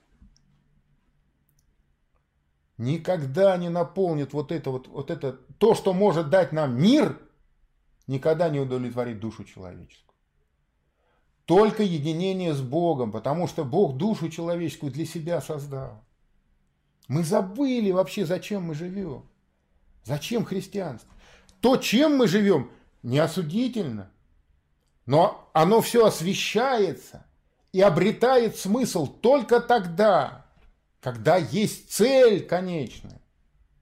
никогда 2.82 3.56
не 3.56 3.68
наполнит 3.68 4.32
вот 4.32 4.52
это 4.52 4.70
вот, 4.70 4.88
вот 4.88 5.10
это, 5.10 5.32
то, 5.58 5.74
что 5.74 5.92
может 5.94 6.30
дать 6.30 6.52
нам 6.52 6.80
мир, 6.80 7.18
никогда 8.06 8.48
не 8.48 8.60
удовлетворит 8.60 9.20
душу 9.20 9.44
человеческую. 9.44 10.14
Только 11.44 11.82
единение 11.82 12.54
с 12.54 12.60
Богом, 12.60 13.12
потому 13.12 13.46
что 13.46 13.64
Бог 13.64 13.96
душу 13.96 14.28
человеческую 14.28 14.92
для 14.92 15.06
себя 15.06 15.40
создал. 15.40 16.04
Мы 17.08 17.24
забыли 17.24 17.90
вообще, 17.90 18.26
зачем 18.26 18.64
мы 18.64 18.74
живем. 18.74 19.28
Зачем 20.04 20.44
христианство? 20.44 21.10
То, 21.60 21.76
чем 21.76 22.16
мы 22.16 22.26
живем, 22.26 22.70
не 23.02 23.18
осудительно. 23.18 24.10
Но 25.06 25.48
оно 25.52 25.80
все 25.80 26.06
освещается 26.06 27.26
и 27.72 27.80
обретает 27.80 28.56
смысл 28.56 29.06
только 29.06 29.60
тогда, 29.60 30.41
когда 31.02 31.37
есть 31.37 31.92
цель 31.92 32.47
конечная. 32.47 33.21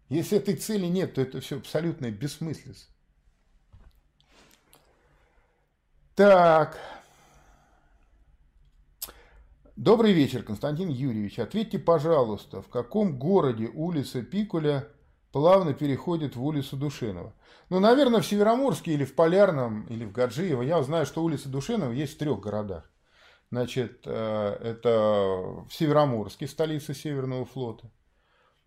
Если 0.09 0.39
этой 0.39 0.57
цели 0.57 0.87
нет, 0.87 1.15
то 1.15 1.21
это 1.21 1.41
все 1.41 1.59
абсолютная 1.59 2.11
бессмыслица. 2.11 2.87
Так. 6.17 6.79
Добрый 9.77 10.12
вечер, 10.12 10.43
Константин 10.43 10.89
Юрьевич. 10.89 11.39
Ответьте, 11.39 11.79
пожалуйста, 11.79 12.62
в 12.62 12.69
каком 12.69 13.19
городе 13.19 13.69
улица 13.69 14.23
Пикуля 14.23 14.89
плавно 15.31 15.75
переходит 15.75 16.37
в 16.37 16.45
улицу 16.45 16.77
Душинова? 16.77 17.35
Ну, 17.69 17.81
наверное, 17.81 18.21
в 18.21 18.27
Североморске 18.27 18.95
или 18.95 19.05
в 19.05 19.15
Полярном, 19.15 19.87
или 19.89 20.05
в 20.05 20.12
Гаджиево. 20.12 20.62
Я 20.62 20.83
знаю, 20.83 21.07
что 21.07 21.23
улица 21.23 21.49
Душинова 21.49 21.93
есть 21.93 22.15
в 22.15 22.19
трех 22.19 22.41
городах. 22.41 22.91
Значит, 23.50 24.02
э, 24.04 24.57
это 24.62 25.64
в 25.69 25.71
Североморске, 25.71 26.47
столица 26.47 26.95
Северного 26.95 27.45
флота. 27.45 27.90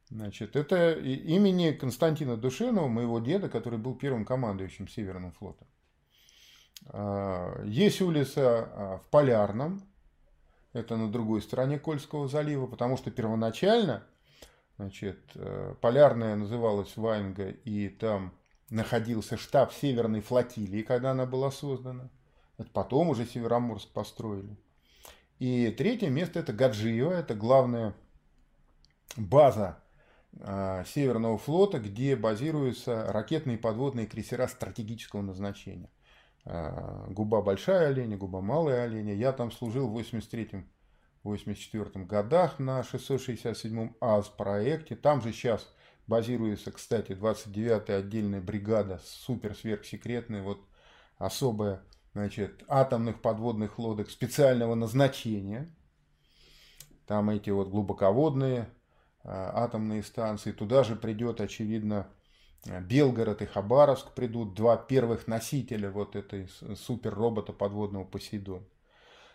Значит, 0.10 0.58
это 0.58 0.92
имени 0.94 1.72
Константина 1.72 2.36
Душенова, 2.36 2.88
моего 2.88 3.20
деда, 3.20 3.48
который 3.48 3.80
был 3.80 3.96
первым 3.96 4.26
командующим 4.26 4.90
Северным 4.90 5.32
флотом. 5.32 5.68
Э, 6.88 7.64
есть 7.66 8.02
улица 8.02 8.42
э, 8.42 8.98
в 8.98 9.10
Полярном, 9.10 9.82
это 10.74 10.98
на 10.98 11.10
другой 11.10 11.42
стороне 11.42 11.80
Кольского 11.80 12.28
залива, 12.28 12.68
потому 12.68 12.98
что 12.98 13.12
первоначально 13.12 14.04
значит, 14.78 15.20
Полярная 15.82 16.36
называлась 16.36 16.98
Ваенга, 16.98 17.50
и 17.50 17.90
там 17.90 18.34
находился 18.70 19.38
штаб 19.38 19.72
Северной 19.72 20.22
флотилии, 20.22 20.82
когда 20.82 21.12
она 21.12 21.28
была 21.28 21.52
создана. 21.52 22.10
Потом 22.74 23.10
уже 23.10 23.26
Североморск 23.26 23.90
построили. 23.92 24.58
И 25.44 25.70
третье 25.72 26.10
место 26.10 26.40
это 26.40 26.54
Гаджиево, 26.54 27.12
это 27.12 27.36
главная 27.36 27.94
база 29.18 29.78
э, 30.40 30.86
Северного 30.88 31.38
флота, 31.38 31.80
где 31.80 32.16
базируются 32.16 33.12
ракетные 33.12 33.58
подводные 33.58 34.08
крейсера 34.08 34.48
стратегического 34.48 35.22
назначения. 35.22 35.90
Э, 36.46 37.08
губа 37.10 37.42
большая 37.42 37.90
оленя, 37.90 38.16
губа 38.16 38.40
малая 38.40 38.84
оленя. 38.86 39.14
Я 39.16 39.34
там 39.34 39.52
служил 39.52 39.90
в 39.90 40.00
83-84 41.26 42.06
годах 42.06 42.58
на 42.60 42.80
667-м 42.80 43.98
АЗ 44.00 44.30
проекте. 44.30 44.96
Там 44.96 45.22
же 45.22 45.34
сейчас 45.34 45.70
базируется, 46.08 46.72
кстати, 46.72 47.12
29-я 47.12 47.98
отдельная 47.98 48.40
бригада, 48.40 49.02
супер 49.04 49.58
сверхсекретная, 49.58 50.42
вот 50.42 50.62
особая 51.18 51.84
значит, 52.14 52.64
атомных 52.68 53.22
подводных 53.22 53.80
лодок 53.80 54.10
специального 54.10 54.76
назначения. 54.76 55.74
Там 57.08 57.30
эти 57.30 57.50
вот 57.50 57.70
глубоководные 57.70 58.70
а, 59.24 59.64
атомные 59.66 60.04
станции. 60.04 60.52
Туда 60.52 60.84
же 60.84 60.96
придет, 60.96 61.42
очевидно, 61.42 62.08
Белгород 62.66 63.42
и 63.42 63.46
Хабаровск 63.46 64.14
придут, 64.14 64.54
два 64.54 64.78
первых 64.78 65.28
носителя 65.28 65.92
вот 65.92 66.16
этой 66.16 66.48
суперробота 66.76 67.52
подводного 67.52 68.06
Посейдон. 68.06 68.66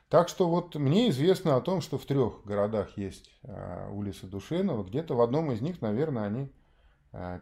Так 0.09 0.31
что 0.31 0.49
вот 0.49 0.75
мне 0.75 1.11
известно 1.11 1.57
о 1.57 1.61
том, 1.61 1.83
что 1.83 1.99
в 1.99 2.07
трех 2.07 2.43
городах 2.45 2.97
есть 2.97 3.31
а, 3.43 3.91
улица 3.91 4.27
Душенова, 4.27 4.85
где-то 4.85 5.15
в 5.15 5.21
одном 5.21 5.53
из 5.53 5.61
них, 5.61 5.83
наверное, 5.83 6.25
они 6.25 6.53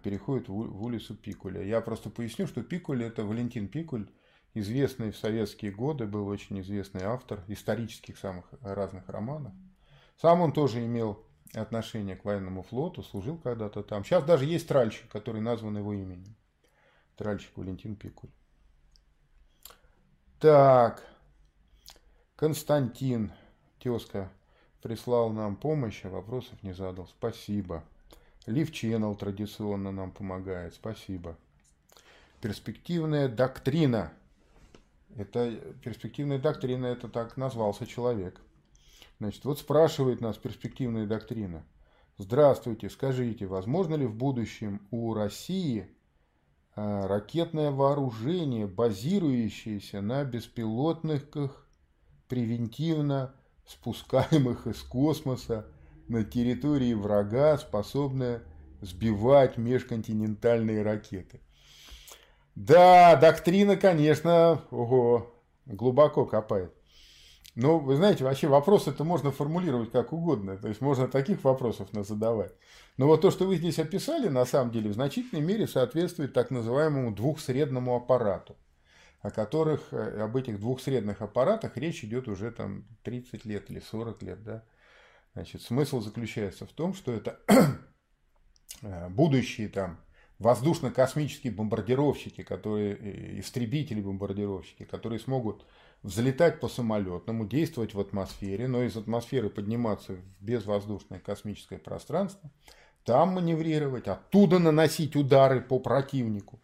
переходят 0.05 0.49
в 0.49 0.85
улицу 0.85 1.16
Пикуля. 1.16 1.61
Я 1.61 1.81
просто 1.81 2.09
поясню, 2.09 2.47
что 2.47 2.62
Пикуль 2.62 3.02
это 3.02 3.25
Валентин 3.25 3.66
Пикуль, 3.66 4.07
известный 4.56 5.10
в 5.10 5.16
советские 5.16 5.70
годы, 5.70 6.06
был 6.06 6.26
очень 6.28 6.60
известный 6.60 7.02
автор 7.02 7.44
исторических 7.46 8.16
самых 8.16 8.46
разных 8.62 9.08
романов. 9.08 9.52
Сам 10.20 10.40
он 10.40 10.52
тоже 10.52 10.84
имел 10.84 11.22
отношение 11.54 12.16
к 12.16 12.25
военному 12.25 12.62
флоту, 12.62 13.02
служил 13.02 13.36
когда-то 13.36 13.82
там. 13.82 14.02
Сейчас 14.02 14.25
даже 14.25 14.46
есть 14.46 14.66
тральщик, 14.66 15.08
который 15.10 15.42
назван 15.42 15.76
его 15.76 15.92
именем. 15.92 16.34
Тральщик 17.16 17.56
Валентин 17.56 17.96
Пикуль. 17.96 18.30
Так, 20.40 21.06
Константин, 22.34 23.32
тезка, 23.78 24.30
прислал 24.82 25.30
нам 25.30 25.56
помощь, 25.56 26.04
а 26.04 26.08
вопросов 26.08 26.62
не 26.62 26.72
задал. 26.72 27.06
Спасибо. 27.08 27.84
Лив 28.46 28.70
Channel 28.70 29.14
традиционно 29.16 29.90
нам 29.92 30.12
помогает. 30.12 30.75
Спасибо. 30.75 31.36
Перспективная 32.40 33.28
доктрина– 33.28 34.12
это 35.16 35.50
перспективная 35.82 36.38
доктрина, 36.38 36.87
это 36.87 37.08
так 37.08 37.37
назвался 37.37 37.87
человек. 37.87 38.40
Значит, 39.18 39.44
вот 39.44 39.58
спрашивает 39.58 40.20
нас 40.20 40.37
перспективная 40.37 41.06
доктрина. 41.06 41.64
Здравствуйте, 42.18 42.90
скажите, 42.90 43.46
возможно 43.46 43.94
ли 43.94 44.06
в 44.06 44.14
будущем 44.14 44.87
у 44.90 45.14
России 45.14 45.88
а, 46.75 47.06
ракетное 47.08 47.70
вооружение, 47.70 48.66
базирующееся 48.66 50.00
на 50.00 50.25
беспилотных 50.25 51.66
превентивно 52.28 53.35
спускаемых 53.66 54.66
из 54.66 54.82
космоса 54.82 55.66
на 56.08 56.25
территории 56.25 56.94
врага, 56.94 57.56
способное 57.58 58.42
сбивать 58.80 59.56
межконтинентальные 59.56 60.82
ракеты. 60.82 61.40
Да, 62.56 63.16
доктрина, 63.16 63.76
конечно, 63.76 64.62
ого, 64.70 65.30
глубоко 65.66 66.25
копает. 66.25 66.72
Но, 67.54 67.78
вы 67.78 67.96
знаете, 67.96 68.25
вообще 68.25 68.48
вопросы 68.48 68.90
это 68.90 69.04
можно 69.04 69.30
формулировать 69.30 69.92
как 69.92 70.14
угодно. 70.14 70.56
То 70.56 70.68
есть, 70.68 70.80
можно 70.80 71.06
таких 71.06 71.44
вопросов 71.44 71.88
задавать. 71.92 72.52
Но 72.96 73.06
вот 73.06 73.20
то, 73.20 73.30
что 73.30 73.46
вы 73.46 73.56
здесь 73.56 73.78
описали, 73.78 74.28
на 74.28 74.46
самом 74.46 74.72
деле, 74.72 74.90
в 74.90 74.94
значительной 74.94 75.42
мере 75.42 75.66
соответствует 75.66 76.32
так 76.32 76.50
называемому 76.50 77.14
двухсредному 77.14 77.94
аппарату, 77.94 78.56
о 79.20 79.30
которых, 79.30 79.92
э, 79.92 80.22
об 80.22 80.34
этих 80.36 80.58
двухсредных 80.58 81.20
аппаратах 81.20 81.76
речь 81.76 82.04
идет 82.04 82.26
уже 82.26 82.50
там 82.50 82.84
30 83.02 83.44
лет 83.44 83.70
или 83.70 83.80
40 83.80 84.22
лет. 84.22 84.42
Да? 84.42 84.64
Значит, 85.34 85.60
смысл 85.60 86.00
заключается 86.00 86.64
в 86.64 86.72
том, 86.72 86.94
что 86.94 87.12
это 87.12 87.38
э, 88.82 89.08
будущие 89.10 89.68
там 89.68 89.98
воздушно-космические 90.38 91.52
бомбардировщики, 91.52 92.43
которые, 92.43 92.97
э, 92.97 93.40
истребители-бомбардировщики, 93.40 94.85
которые 94.85 95.19
смогут 95.19 95.64
взлетать 96.02 96.61
по 96.61 96.69
самолетному, 96.69 97.47
действовать 97.47 97.95
в 97.95 98.00
атмосфере, 98.00 98.69
но 98.69 98.83
из 98.83 98.97
атмосферы 98.97 99.49
подниматься 99.49 100.14
в 100.14 100.45
безвоздушное 100.45 101.21
космическое 101.21 101.78
пространство, 101.78 102.50
там 103.05 103.31
маневрировать, 103.31 104.09
оттуда 104.09 104.59
наносить 104.59 105.16
удары 105.16 105.61
по 105.61 105.78
противнику. 105.78 106.61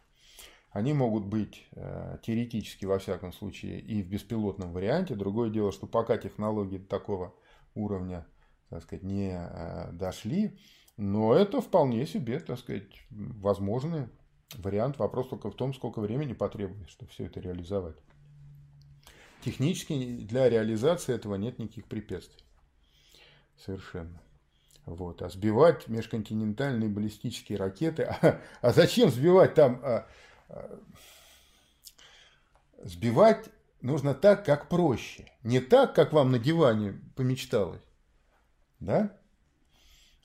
Они 0.70 0.92
могут 0.92 1.24
быть 1.26 1.66
э, 1.72 2.18
теоретически, 2.22 2.86
во 2.86 2.98
всяком 2.98 3.32
случае, 3.32 3.80
и 3.80 4.02
в 4.02 4.08
беспилотном 4.08 4.72
варианте. 4.72 5.14
Другое 5.14 5.50
дело, 5.50 5.70
что 5.70 5.86
пока 5.86 6.16
технологии 6.16 6.78
такого 6.78 7.34
уровня 7.74 8.26
так 8.72 8.82
сказать, 8.84 9.02
не 9.02 9.32
э, 9.34 9.92
дошли, 9.92 10.58
но 11.02 11.34
это 11.34 11.60
вполне 11.60 12.06
себе, 12.06 12.38
так 12.38 12.60
сказать, 12.60 12.86
возможный 13.10 14.08
вариант. 14.54 14.98
Вопрос 14.98 15.28
только 15.28 15.50
в 15.50 15.56
том, 15.56 15.74
сколько 15.74 16.00
времени 16.00 16.32
потребуется, 16.32 16.92
чтобы 16.92 17.10
все 17.10 17.26
это 17.26 17.40
реализовать. 17.40 17.96
Технически 19.44 20.18
для 20.18 20.48
реализации 20.48 21.12
этого 21.12 21.34
нет 21.34 21.58
никаких 21.58 21.86
препятствий. 21.86 22.44
Совершенно. 23.56 24.22
Вот. 24.86 25.22
А 25.22 25.28
сбивать 25.28 25.88
межконтинентальные 25.88 26.88
баллистические 26.88 27.58
ракеты... 27.58 28.04
А, 28.04 28.40
а 28.60 28.72
зачем 28.72 29.10
сбивать 29.10 29.54
там... 29.54 29.80
А, 29.82 30.06
а, 30.48 30.78
сбивать 32.84 33.48
нужно 33.80 34.14
так, 34.14 34.44
как 34.44 34.68
проще. 34.68 35.26
Не 35.42 35.58
так, 35.58 35.96
как 35.96 36.12
вам 36.12 36.30
на 36.30 36.38
диване 36.38 37.00
помечталось. 37.16 37.82
Да? 38.78 39.18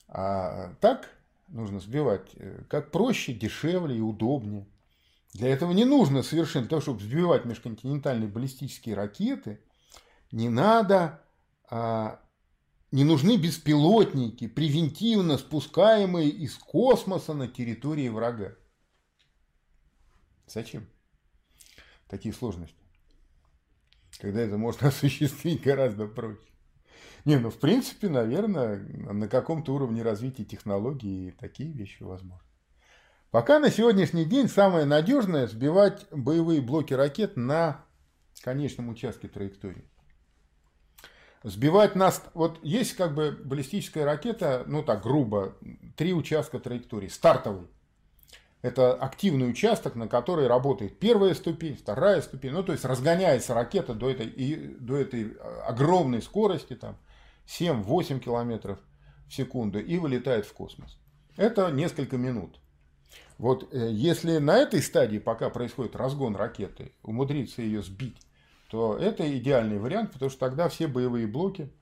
А 0.08 0.74
так 0.80 1.10
нужно 1.48 1.80
сбивать 1.80 2.30
э, 2.34 2.62
как 2.68 2.90
проще, 2.90 3.32
дешевле 3.32 3.98
и 3.98 4.00
удобнее. 4.00 4.66
Для 5.34 5.48
этого 5.48 5.72
не 5.72 5.84
нужно 5.84 6.22
совершенно, 6.22 6.64
для 6.64 6.70
того, 6.70 6.82
чтобы 6.82 7.00
сбивать 7.00 7.44
межконтинентальные 7.44 8.28
баллистические 8.28 8.94
ракеты, 8.94 9.60
не 10.32 10.48
надо, 10.48 11.22
а, 11.70 12.20
не 12.90 13.04
нужны 13.04 13.36
беспилотники, 13.36 14.46
превентивно 14.46 15.36
спускаемые 15.36 16.30
из 16.30 16.54
космоса 16.56 17.34
на 17.34 17.46
территории 17.46 18.08
врага. 18.08 18.54
Зачем? 20.46 20.88
Такие 22.08 22.34
сложности. 22.34 22.74
Когда 24.18 24.40
это 24.40 24.56
можно 24.56 24.88
осуществить 24.88 25.62
гораздо 25.62 26.06
проще. 26.06 26.40
Не, 27.28 27.36
ну 27.36 27.50
в 27.50 27.58
принципе, 27.58 28.08
наверное, 28.08 28.78
на 28.78 29.28
каком-то 29.28 29.74
уровне 29.74 30.00
развития 30.00 30.46
технологий 30.46 31.34
такие 31.38 31.70
вещи 31.70 32.02
возможны. 32.02 32.40
Пока 33.30 33.58
на 33.58 33.70
сегодняшний 33.70 34.24
день 34.24 34.48
самое 34.48 34.86
надежное 34.86 35.46
сбивать 35.46 36.06
боевые 36.10 36.62
блоки 36.62 36.94
ракет 36.94 37.36
на 37.36 37.84
конечном 38.42 38.88
участке 38.88 39.28
траектории. 39.28 39.84
Сбивать 41.42 41.94
нас... 41.96 42.24
Вот 42.32 42.60
есть 42.62 42.94
как 42.94 43.14
бы 43.14 43.32
баллистическая 43.44 44.06
ракета, 44.06 44.64
ну 44.66 44.82
так 44.82 45.02
грубо, 45.02 45.54
три 45.96 46.14
участка 46.14 46.58
траектории. 46.58 47.08
Стартовый. 47.08 47.68
Это 48.62 48.94
активный 48.94 49.50
участок, 49.50 49.96
на 49.96 50.08
который 50.08 50.46
работает 50.46 50.98
первая 50.98 51.34
ступень, 51.34 51.76
вторая 51.76 52.22
ступень. 52.22 52.52
Ну, 52.52 52.62
то 52.62 52.72
есть 52.72 52.86
разгоняется 52.86 53.52
ракета 53.52 53.92
до 53.92 54.08
этой, 54.08 54.28
и, 54.28 54.56
до 54.80 54.96
этой 54.96 55.36
огромной 55.66 56.22
скорости, 56.22 56.74
там, 56.74 56.96
7-8 57.48 58.20
километров 58.20 58.78
в 59.26 59.34
секунду, 59.34 59.80
и 59.80 59.98
вылетает 59.98 60.46
в 60.46 60.52
космос. 60.52 60.98
Это 61.36 61.70
несколько 61.70 62.16
минут. 62.16 62.60
Вот 63.38 63.72
э, 63.72 63.90
если 63.90 64.38
на 64.38 64.56
этой 64.56 64.82
стадии, 64.82 65.18
пока 65.18 65.48
происходит 65.50 65.96
разгон 65.96 66.36
ракеты, 66.36 66.92
умудриться 67.02 67.62
ее 67.62 67.82
сбить, 67.82 68.20
то 68.70 68.96
это 68.96 69.36
идеальный 69.38 69.78
вариант, 69.78 70.12
потому 70.12 70.30
что 70.30 70.40
тогда 70.40 70.68
все 70.68 70.88
боевые 70.88 71.26
блоки 71.26 71.72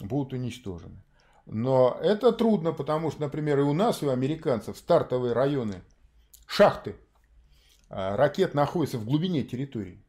будут 0.00 0.32
уничтожены. 0.32 1.02
Но 1.46 1.98
это 2.02 2.32
трудно, 2.32 2.72
потому 2.72 3.10
что, 3.10 3.20
например, 3.22 3.60
и 3.60 3.62
у 3.62 3.72
нас, 3.72 4.02
и 4.02 4.06
у 4.06 4.10
американцев 4.10 4.76
стартовые 4.76 5.32
районы, 5.32 5.82
шахты 6.46 6.96
а, 7.88 8.16
ракет 8.16 8.54
находятся 8.54 8.98
в 8.98 9.04
глубине 9.04 9.44
территории. 9.44 10.02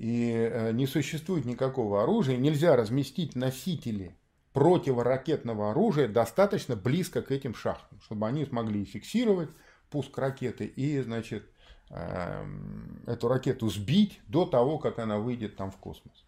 И 0.00 0.32
э, 0.32 0.72
не 0.72 0.86
существует 0.86 1.44
никакого 1.44 2.02
оружия, 2.02 2.38
нельзя 2.38 2.74
разместить 2.74 3.36
носители 3.36 4.16
противоракетного 4.54 5.72
оружия 5.72 6.08
достаточно 6.08 6.74
близко 6.74 7.20
к 7.20 7.30
этим 7.30 7.54
шахтам, 7.54 8.00
чтобы 8.00 8.26
они 8.26 8.46
смогли 8.46 8.86
фиксировать 8.86 9.50
пуск 9.90 10.16
ракеты 10.16 10.64
и, 10.64 11.02
значит, 11.02 11.50
эм, 11.90 13.02
эту 13.06 13.28
ракету 13.28 13.68
сбить 13.68 14.22
до 14.26 14.46
того, 14.46 14.78
как 14.78 14.98
она 14.98 15.18
выйдет 15.18 15.56
там 15.56 15.70
в 15.70 15.76
космос. 15.76 16.24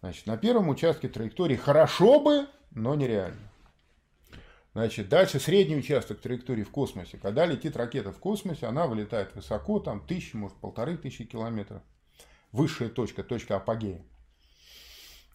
Значит, 0.00 0.26
на 0.26 0.38
первом 0.38 0.70
участке 0.70 1.10
траектории 1.10 1.56
хорошо 1.56 2.18
бы, 2.18 2.46
но 2.70 2.94
нереально. 2.94 3.52
Значит, 4.72 5.10
дальше 5.10 5.38
средний 5.38 5.76
участок 5.76 6.22
траектории 6.22 6.62
в 6.62 6.70
космосе. 6.70 7.18
Когда 7.18 7.44
летит 7.44 7.76
ракета 7.76 8.10
в 8.10 8.18
космосе, 8.18 8.64
она 8.64 8.86
вылетает 8.86 9.34
высоко, 9.34 9.80
там 9.80 10.00
тысячи, 10.06 10.34
может 10.34 10.56
полторы 10.56 10.96
тысячи 10.96 11.26
километров. 11.26 11.82
Высшая 12.52 12.88
точка, 12.88 13.22
точка 13.22 13.56
апогея 13.56 14.04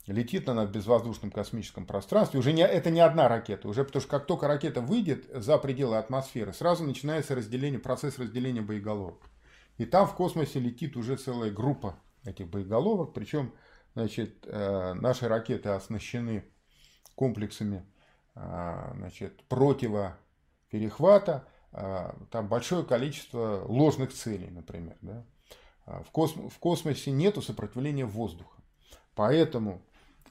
летит 0.07 0.47
она 0.49 0.65
в 0.65 0.71
безвоздушном 0.71 1.31
космическом 1.31 1.85
пространстве. 1.85 2.39
Уже 2.39 2.53
не, 2.53 2.61
это 2.61 2.89
не 2.89 2.99
одна 2.99 3.27
ракета, 3.27 3.67
уже 3.67 3.83
потому 3.83 4.01
что 4.01 4.09
как 4.09 4.27
только 4.27 4.47
ракета 4.47 4.81
выйдет 4.81 5.25
за 5.33 5.57
пределы 5.57 5.97
атмосферы, 5.97 6.53
сразу 6.53 6.83
начинается 6.83 7.35
разделение, 7.35 7.79
процесс 7.79 8.19
разделения 8.19 8.61
боеголовок. 8.61 9.29
И 9.77 9.85
там 9.85 10.07
в 10.07 10.15
космосе 10.15 10.59
летит 10.59 10.95
уже 10.95 11.17
целая 11.17 11.51
группа 11.51 11.97
этих 12.23 12.47
боеголовок, 12.47 13.13
причем 13.13 13.53
значит, 13.93 14.45
э, 14.45 14.93
наши 14.93 15.27
ракеты 15.27 15.69
оснащены 15.69 16.45
комплексами 17.15 17.85
э, 18.35 18.91
значит, 18.95 19.43
противоперехвата, 19.47 21.47
э, 21.71 22.11
там 22.31 22.47
большое 22.47 22.85
количество 22.85 23.63
ложных 23.65 24.13
целей, 24.13 24.49
например. 24.49 24.97
Да? 25.01 25.25
В, 25.85 26.11
космо, 26.11 26.49
в 26.49 26.57
космосе 26.57 27.11
нет 27.11 27.41
сопротивления 27.43 28.05
воздуха. 28.05 28.57
Поэтому 29.13 29.81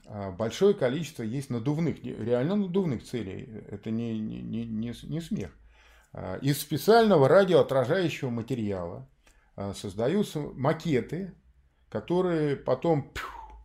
а, 0.05 0.31
большое 0.31 0.73
количество 0.73 1.23
есть 1.23 1.49
надувных, 1.49 2.03
реально 2.03 2.55
надувных 2.55 3.03
целей. 3.03 3.49
Это 3.69 3.91
не, 3.91 4.19
не, 4.19 4.65
не, 4.65 4.93
не 5.03 5.21
смех. 5.21 5.51
А, 6.13 6.37
из 6.37 6.59
специального 6.59 7.27
радиоотражающего 7.27 8.29
материала 8.29 9.07
а, 9.55 9.73
создаются 9.73 10.39
макеты, 10.39 11.33
которые 11.89 12.55
потом 12.55 13.11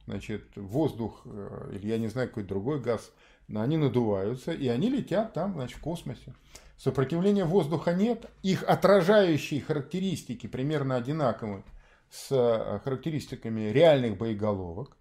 значит, 0.07 0.45
воздух 0.57 1.23
э, 1.25 1.73
или 1.75 1.89
я 1.89 1.99
не 1.99 2.09
знаю 2.09 2.29
какой 2.29 2.43
другой 2.43 2.81
газ, 2.81 3.13
они 3.55 3.77
надуваются 3.77 4.53
и 4.53 4.69
они 4.69 4.89
летят 4.89 5.33
там 5.33 5.55
значит, 5.55 5.79
в 5.79 5.81
космосе. 5.81 6.35
Сопротивления 6.77 7.45
воздуха 7.45 7.93
нет, 7.93 8.27
их 8.43 8.65
отражающие 8.65 9.61
характеристики 9.61 10.47
примерно 10.47 10.97
одинаковы 10.97 11.63
с 12.11 12.81
характеристиками 12.85 13.71
реальных 13.71 14.19
боеголовок. 14.19 14.97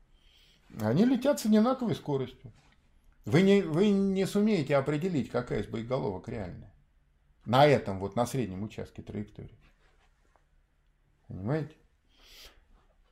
Они 0.79 1.05
летят 1.05 1.39
с 1.39 1.45
одинаковой 1.45 1.95
скоростью. 1.95 2.51
Вы 3.25 3.41
не, 3.41 3.61
вы 3.61 3.89
не 3.89 4.25
сумеете 4.25 4.75
определить, 4.75 5.29
какая 5.29 5.61
из 5.61 5.67
боеголовок 5.67 6.27
реальная. 6.29 6.73
На 7.45 7.65
этом, 7.65 7.99
вот 7.99 8.15
на 8.15 8.25
среднем 8.25 8.63
участке 8.63 9.01
траектории. 9.01 9.57
Понимаете? 11.27 11.75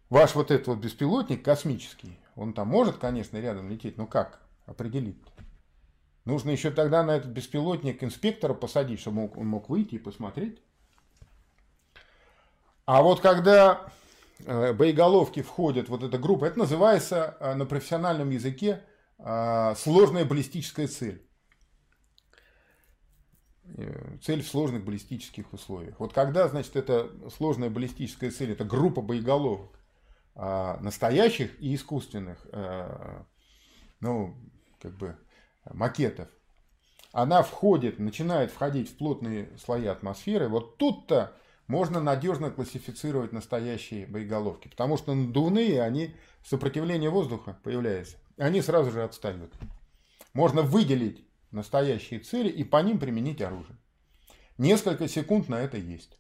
Ваш 0.10 0.36
вот 0.36 0.52
этот 0.52 0.68
вот 0.68 0.80
беспилотник 0.80 1.44
космический, 1.44 2.18
он 2.36 2.54
там 2.54 2.70
может, 2.70 2.98
конечно, 2.98 3.38
рядом 3.38 3.70
лететь, 3.70 3.98
но 3.98 4.08
как 4.08 4.42
определить? 4.66 5.22
Нужно 6.24 6.50
еще 6.52 6.72
тогда 6.72 7.04
на 7.04 7.16
этот 7.18 7.32
беспилотник 7.32 8.04
инспектора 8.04 8.54
посадить, 8.54 9.00
чтобы 9.00 9.32
он 9.36 9.48
мог 9.48 9.70
выйти 9.70 9.96
и 9.96 10.00
посмотреть. 10.00 10.62
А 12.88 13.02
вот 13.02 13.20
когда 13.20 13.92
э, 14.46 14.72
боеголовки 14.72 15.42
входят, 15.42 15.90
вот 15.90 16.04
эта 16.04 16.18
группа, 16.18 16.46
это 16.46 16.60
называется 16.60 17.36
э, 17.42 17.54
на 17.54 17.66
профессиональном 17.66 18.30
языке 18.30 18.82
э, 19.20 19.76
сложная 19.76 20.24
баллистическая 20.24 20.88
цель. 20.88 21.22
Цель 24.24 24.42
в 24.42 24.48
сложных 24.48 24.86
баллистических 24.86 25.52
условиях. 25.52 26.00
Вот 26.00 26.14
когда, 26.14 26.48
значит, 26.48 26.78
это 26.78 27.12
сложная 27.36 27.70
баллистическая 27.70 28.32
цель, 28.32 28.54
это 28.54 28.64
группа 28.64 29.02
боеголовок, 29.02 29.78
настоящих 30.34 31.62
и 31.62 31.76
искусственных, 31.76 32.48
ну, 34.00 34.38
как 34.82 34.94
бы, 34.98 35.18
макетов, 35.66 36.30
она 37.12 37.44
входит, 37.44 38.00
начинает 38.00 38.52
входить 38.52 38.90
в 38.90 38.96
плотные 38.96 39.50
слои 39.58 39.88
атмосферы, 39.88 40.48
вот 40.48 40.78
тут-то 40.78 41.34
можно 41.68 42.00
надежно 42.00 42.50
классифицировать 42.50 43.34
настоящие 43.34 44.08
боеголовки. 44.08 44.70
Потому 44.70 44.98
что 44.98 45.14
надувные, 45.14 45.82
они, 45.82 46.16
сопротивление 46.44 47.10
воздуха 47.10 47.60
появляется, 47.64 48.18
они 48.38 48.62
сразу 48.62 48.92
же 48.92 49.04
отстают. 49.04 49.54
Можно 50.34 50.62
выделить 50.62 51.26
настоящие 51.52 52.20
цели 52.20 52.50
и 52.50 52.64
по 52.64 52.82
ним 52.82 53.00
применить 53.00 53.42
оружие. 53.42 53.78
Несколько 54.58 55.08
секунд 55.08 55.50
на 55.50 55.60
это 55.60 55.78
есть. 55.78 56.18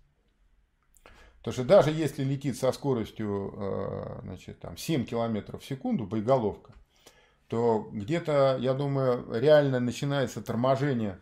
Потому 1.39 1.53
что 1.53 1.63
даже 1.63 1.91
если 1.91 2.23
летит 2.23 2.57
со 2.57 2.71
скоростью 2.71 3.53
э, 3.55 4.19
значит, 4.23 4.60
там, 4.60 4.75
7 4.75 5.05
км 5.05 5.57
в 5.57 5.65
секунду 5.65 6.05
боеголовка, 6.05 6.73
то 7.47 7.89
где-то, 7.93 8.57
я 8.60 8.73
думаю, 8.73 9.25
реально 9.31 9.79
начинается 9.79 10.41
торможение 10.41 11.19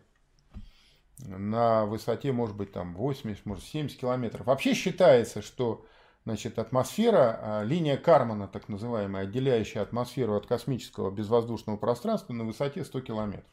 на 1.20 1.86
высоте, 1.86 2.32
может 2.32 2.56
быть, 2.56 2.72
там 2.72 2.96
80, 2.96 3.46
может 3.46 3.64
70 3.64 4.00
километров. 4.00 4.46
Вообще 4.46 4.74
считается, 4.74 5.42
что 5.42 5.86
значит, 6.26 6.60
атмосфера, 6.60 7.40
а, 7.42 7.64
линия 7.64 7.98
Кармана, 7.98 8.48
так 8.48 8.68
называемая, 8.68 9.24
отделяющая 9.24 9.82
атмосферу 9.82 10.36
от 10.36 10.48
космического 10.48 11.12
безвоздушного 11.12 11.78
пространства 11.78 12.34
на 12.34 12.44
высоте 12.44 12.84
100 12.84 13.02
километров. 13.02 13.50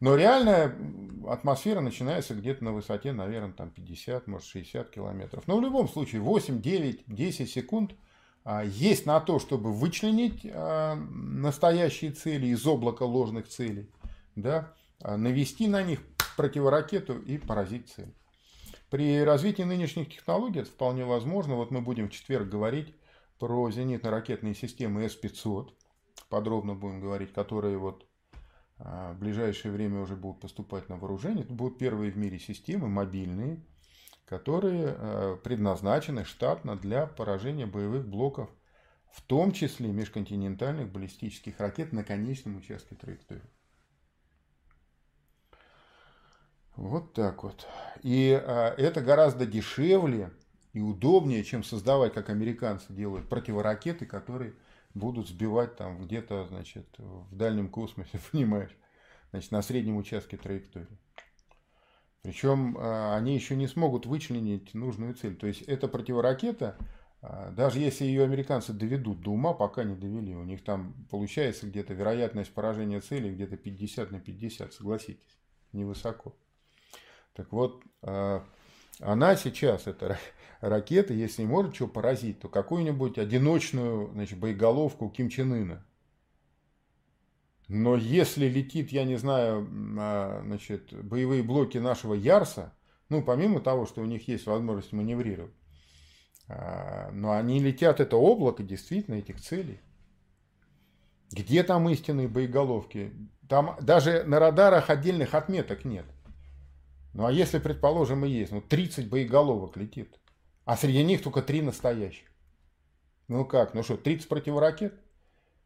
Но 0.00 0.14
реальная 0.14 0.76
атмосфера 1.28 1.80
начинается 1.80 2.34
где-то 2.34 2.62
на 2.62 2.72
высоте, 2.72 3.12
наверное, 3.12 3.52
там 3.52 3.70
50, 3.70 4.28
может 4.28 4.46
60 4.46 4.90
километров. 4.90 5.48
Но 5.48 5.58
в 5.58 5.60
любом 5.60 5.88
случае 5.88 6.20
8, 6.20 6.62
9, 6.62 7.02
10 7.08 7.50
секунд 7.50 7.92
а, 8.44 8.62
есть 8.64 9.06
на 9.06 9.18
то, 9.18 9.40
чтобы 9.40 9.72
вычленить 9.72 10.46
а, 10.50 10.94
настоящие 10.94 12.12
цели 12.12 12.46
из 12.46 12.64
облака 12.64 13.02
ложных 13.02 13.48
целей, 13.48 13.90
да, 14.36 14.72
навести 15.00 15.66
на 15.66 15.82
них 15.82 16.00
противоракету 16.38 17.18
и 17.18 17.36
поразить 17.36 17.88
цель. 17.88 18.14
При 18.90 19.24
развитии 19.24 19.62
нынешних 19.62 20.08
технологий 20.08 20.60
это 20.60 20.70
вполне 20.70 21.04
возможно. 21.04 21.56
Вот 21.56 21.72
мы 21.72 21.80
будем 21.80 22.08
в 22.08 22.12
четверг 22.12 22.48
говорить 22.48 22.94
про 23.40 23.68
зенитно-ракетные 23.70 24.54
системы 24.54 25.02
С-500. 25.08 25.70
Подробно 26.28 26.76
будем 26.76 27.00
говорить, 27.00 27.32
которые 27.32 27.76
вот 27.76 28.06
а, 28.78 29.14
в 29.14 29.18
ближайшее 29.18 29.72
время 29.72 30.00
уже 30.00 30.14
будут 30.14 30.40
поступать 30.40 30.88
на 30.88 30.96
вооружение. 30.96 31.42
Это 31.42 31.52
будут 31.52 31.76
первые 31.76 32.12
в 32.12 32.16
мире 32.16 32.38
системы, 32.38 32.86
мобильные, 32.86 33.66
которые 34.24 34.94
а, 34.96 35.36
предназначены 35.38 36.24
штатно 36.24 36.76
для 36.76 37.06
поражения 37.06 37.66
боевых 37.66 38.06
блоков, 38.06 38.48
в 39.10 39.22
том 39.22 39.50
числе 39.50 39.88
межконтинентальных 39.88 40.92
баллистических 40.92 41.58
ракет 41.58 41.92
на 41.92 42.04
конечном 42.04 42.58
участке 42.58 42.94
траектории. 42.94 43.42
Вот 46.78 47.12
так 47.12 47.42
вот. 47.42 47.66
И 48.04 48.30
а, 48.32 48.72
это 48.78 49.00
гораздо 49.00 49.46
дешевле 49.46 50.30
и 50.72 50.80
удобнее, 50.80 51.42
чем 51.42 51.64
создавать, 51.64 52.14
как 52.14 52.30
американцы 52.30 52.92
делают, 52.92 53.28
противоракеты, 53.28 54.06
которые 54.06 54.54
будут 54.94 55.28
сбивать 55.28 55.74
там 55.74 56.00
где-то, 56.00 56.46
значит, 56.46 56.86
в 56.98 57.34
дальнем 57.34 57.68
космосе, 57.68 58.20
понимаешь, 58.32 58.70
значит, 59.32 59.50
на 59.50 59.60
среднем 59.60 59.96
участке 59.96 60.36
траектории. 60.36 60.86
Причем 62.22 62.76
а, 62.78 63.16
они 63.16 63.34
еще 63.34 63.56
не 63.56 63.66
смогут 63.66 64.06
вычленить 64.06 64.72
нужную 64.72 65.14
цель. 65.14 65.34
То 65.34 65.48
есть 65.48 65.62
эта 65.62 65.88
противоракета, 65.88 66.76
а, 67.22 67.50
даже 67.50 67.80
если 67.80 68.04
ее 68.04 68.22
американцы 68.22 68.72
доведут 68.72 69.20
до 69.20 69.32
ума, 69.32 69.52
пока 69.52 69.82
не 69.82 69.96
довели, 69.96 70.36
у 70.36 70.44
них 70.44 70.62
там 70.62 70.94
получается 71.10 71.66
где-то 71.66 71.94
вероятность 71.94 72.54
поражения 72.54 73.00
цели 73.00 73.34
где-то 73.34 73.56
50 73.56 74.12
на 74.12 74.20
50, 74.20 74.72
согласитесь, 74.72 75.38
невысоко. 75.72 76.36
Так 77.38 77.52
вот, 77.52 77.84
а, 78.02 78.44
она 78.98 79.36
сейчас, 79.36 79.86
эта 79.86 80.18
ракета, 80.60 81.14
если 81.14 81.42
не 81.42 81.48
может 81.48 81.76
что 81.76 81.86
поразить, 81.86 82.40
то 82.40 82.48
какую-нибудь 82.48 83.16
одиночную 83.16 84.10
значит, 84.10 84.40
боеголовку 84.40 85.08
Ким 85.08 85.28
Чен 85.28 85.52
Ына. 85.52 85.86
Но 87.68 87.94
если 87.94 88.48
летит, 88.48 88.90
я 88.90 89.04
не 89.04 89.14
знаю, 89.14 89.68
а, 90.00 90.42
значит, 90.44 90.92
боевые 90.92 91.44
блоки 91.44 91.78
нашего 91.78 92.14
Ярса, 92.14 92.74
ну, 93.08 93.22
помимо 93.22 93.60
того, 93.60 93.86
что 93.86 94.02
у 94.02 94.04
них 94.04 94.26
есть 94.26 94.46
возможность 94.46 94.92
маневрировать, 94.92 95.54
а, 96.48 97.12
но 97.12 97.34
они 97.34 97.60
летят, 97.60 98.00
это 98.00 98.16
облако 98.16 98.64
действительно 98.64 99.14
этих 99.14 99.40
целей. 99.40 99.80
Где 101.30 101.62
там 101.62 101.88
истинные 101.88 102.26
боеголовки? 102.26 103.12
Там 103.48 103.76
даже 103.80 104.24
на 104.24 104.40
радарах 104.40 104.90
отдельных 104.90 105.34
отметок 105.34 105.84
нет. 105.84 106.04
Ну 107.18 107.26
а 107.26 107.32
если, 107.32 107.58
предположим, 107.58 108.24
и 108.24 108.30
есть, 108.30 108.52
ну 108.52 108.60
30 108.60 109.08
боеголовок 109.08 109.76
летит, 109.76 110.20
а 110.64 110.76
среди 110.76 111.02
них 111.02 111.20
только 111.20 111.42
3 111.42 111.62
настоящих. 111.62 112.28
Ну 113.26 113.44
как, 113.44 113.74
ну 113.74 113.82
что, 113.82 113.96
30 113.96 114.28
противоракет? 114.28 114.94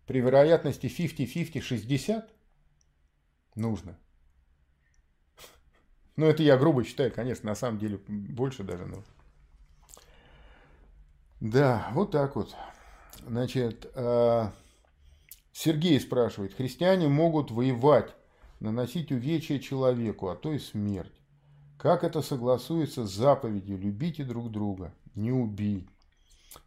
При 0.06 0.20
вероятности 0.20 0.86
50-50, 0.86 1.60
60 1.60 2.30
нужно. 3.54 3.98
Ну 6.16 6.24
это 6.24 6.42
я 6.42 6.56
грубо 6.56 6.84
считаю, 6.84 7.12
конечно, 7.12 7.50
на 7.50 7.54
самом 7.54 7.78
деле 7.78 8.00
больше 8.08 8.62
даже 8.62 8.86
нужно. 8.86 9.12
Да, 11.40 11.90
вот 11.92 12.12
так 12.12 12.34
вот. 12.34 12.56
Значит, 13.26 13.90
э, 13.94 14.50
Сергей 15.52 16.00
спрашивает, 16.00 16.54
христиане 16.54 17.08
могут 17.08 17.50
воевать, 17.50 18.14
наносить 18.58 19.12
увечья 19.12 19.58
человеку, 19.58 20.28
а 20.28 20.34
то 20.34 20.54
и 20.54 20.58
смерть. 20.58 21.12
Как 21.82 22.04
это 22.04 22.22
согласуется 22.22 23.04
с 23.04 23.10
заповедью 23.10 23.76
«любите 23.76 24.22
друг 24.22 24.52
друга, 24.52 24.94
не 25.16 25.32
убить»? 25.32 25.88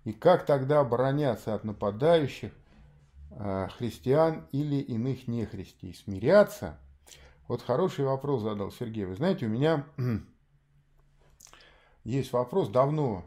И 0.03 0.11
как 0.11 0.45
тогда 0.45 0.81
обороняться 0.81 1.55
от 1.55 1.63
нападающих 1.63 2.51
э, 3.29 3.69
христиан 3.77 4.45
или 4.51 4.75
иных 4.75 5.29
нехристей? 5.29 5.93
Смиряться? 5.93 6.77
Вот 7.47 7.61
хороший 7.61 8.03
вопрос 8.03 8.41
задал 8.41 8.73
Сергей. 8.73 9.05
Вы 9.05 9.15
знаете, 9.15 9.45
у 9.45 9.49
меня 9.49 9.87
есть 12.03 12.33
вопрос 12.33 12.67
давно, 12.67 13.23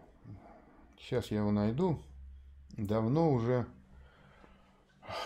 сейчас 0.99 1.31
я 1.31 1.39
его 1.39 1.53
найду, 1.53 2.03
давно 2.77 3.33
уже, 3.33 3.67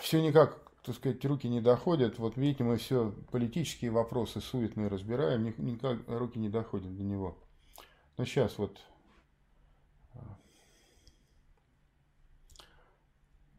все 0.01 0.23
никак 0.23 0.62
так 0.83 0.97
сказать, 0.97 1.25
руки 1.25 1.49
не 1.49 1.61
доходят. 1.61 2.19
Вот 2.19 2.37
видите, 2.37 2.65
мы 2.65 2.77
все 2.77 3.13
политические 3.31 3.91
вопросы 3.93 4.41
суетные 4.41 4.89
разбираем, 4.89 5.45
никак 5.45 5.99
руки 6.09 6.39
не 6.39 6.49
доходят 6.49 6.97
до 6.97 7.03
него. 7.05 7.39
Но 8.17 8.25
сейчас 8.25 8.59
вот 8.59 8.81
э, 10.15 10.19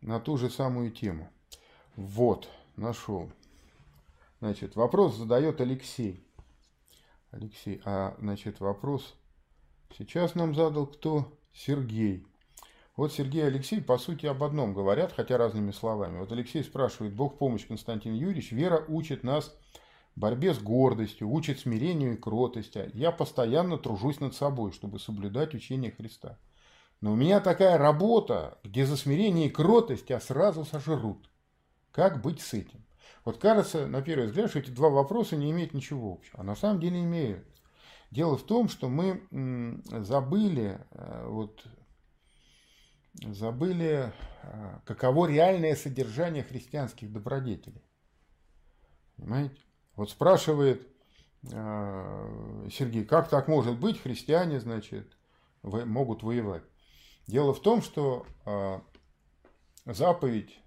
на 0.01 0.19
ту 0.19 0.37
же 0.37 0.49
самую 0.49 0.91
тему. 0.91 1.31
Вот, 1.95 2.49
нашел. 2.75 3.31
Значит, 4.39 4.75
вопрос 4.75 5.15
задает 5.15 5.61
Алексей. 5.61 6.27
Алексей, 7.31 7.81
а, 7.85 8.15
значит, 8.19 8.59
вопрос 8.59 9.15
сейчас 9.97 10.35
нам 10.35 10.53
задал 10.53 10.87
кто? 10.87 11.31
Сергей. 11.53 12.27
Вот 12.95 13.11
Сергей 13.11 13.41
и 13.41 13.47
Алексей, 13.47 13.81
по 13.81 13.97
сути, 13.97 14.27
об 14.27 14.43
одном 14.43 14.73
говорят, 14.73 15.13
хотя 15.13 15.37
разными 15.37 15.71
словами. 15.71 16.19
Вот 16.19 16.31
Алексей 16.31 16.63
спрашивает, 16.63 17.13
Бог 17.13 17.39
помощь, 17.39 17.65
Константин 17.65 18.13
Юрьевич, 18.13 18.51
вера 18.51 18.85
учит 18.87 19.23
нас 19.23 19.55
борьбе 20.15 20.53
с 20.53 20.59
гордостью, 20.59 21.29
учит 21.29 21.59
смирению 21.59 22.13
и 22.13 22.17
кротости. 22.17 22.91
Я 22.93 23.11
постоянно 23.11 23.79
тружусь 23.79 24.19
над 24.19 24.35
собой, 24.35 24.71
чтобы 24.71 24.99
соблюдать 24.99 25.55
учение 25.55 25.91
Христа. 25.91 26.37
Но 27.01 27.13
у 27.13 27.15
меня 27.15 27.39
такая 27.39 27.77
работа, 27.77 28.59
где 28.63 28.85
за 28.85 28.95
смирение 28.95 29.47
и 29.47 29.51
кротость 29.51 30.05
тебя 30.05 30.19
сразу 30.19 30.63
сожрут. 30.63 31.29
Как 31.91 32.21
быть 32.21 32.41
с 32.41 32.53
этим? 32.53 32.85
Вот 33.25 33.37
кажется, 33.37 33.87
на 33.87 34.01
первый 34.01 34.27
взгляд, 34.27 34.49
что 34.49 34.59
эти 34.59 34.69
два 34.69 34.89
вопроса 34.89 35.35
не 35.35 35.49
имеют 35.51 35.73
ничего 35.73 36.13
общего. 36.13 36.39
А 36.39 36.43
на 36.43 36.55
самом 36.55 36.79
деле 36.79 37.01
имеют. 37.01 37.45
Дело 38.11 38.37
в 38.37 38.43
том, 38.43 38.69
что 38.69 38.89
мы 38.89 39.23
забыли 39.91 40.79
э, 40.91 41.25
вот 41.27 41.65
забыли, 43.21 44.13
а, 44.43 44.81
каково 44.85 45.27
реальное 45.27 45.75
содержание 45.75 46.43
христианских 46.43 47.11
добродетелей. 47.11 47.83
Понимаете? 49.15 49.57
Вот 49.95 50.09
спрашивает 50.09 50.87
э, 51.51 52.67
Сергей, 52.71 53.05
как 53.05 53.29
так 53.29 53.47
может 53.47 53.79
быть, 53.79 54.01
христиане, 54.01 54.59
значит, 54.59 55.15
могут 55.61 56.23
воевать? 56.23 56.63
Дело 57.27 57.53
в 57.53 57.61
том, 57.61 57.83
что 57.83 58.25
э, 58.45 58.79
заповедь, 59.85 60.59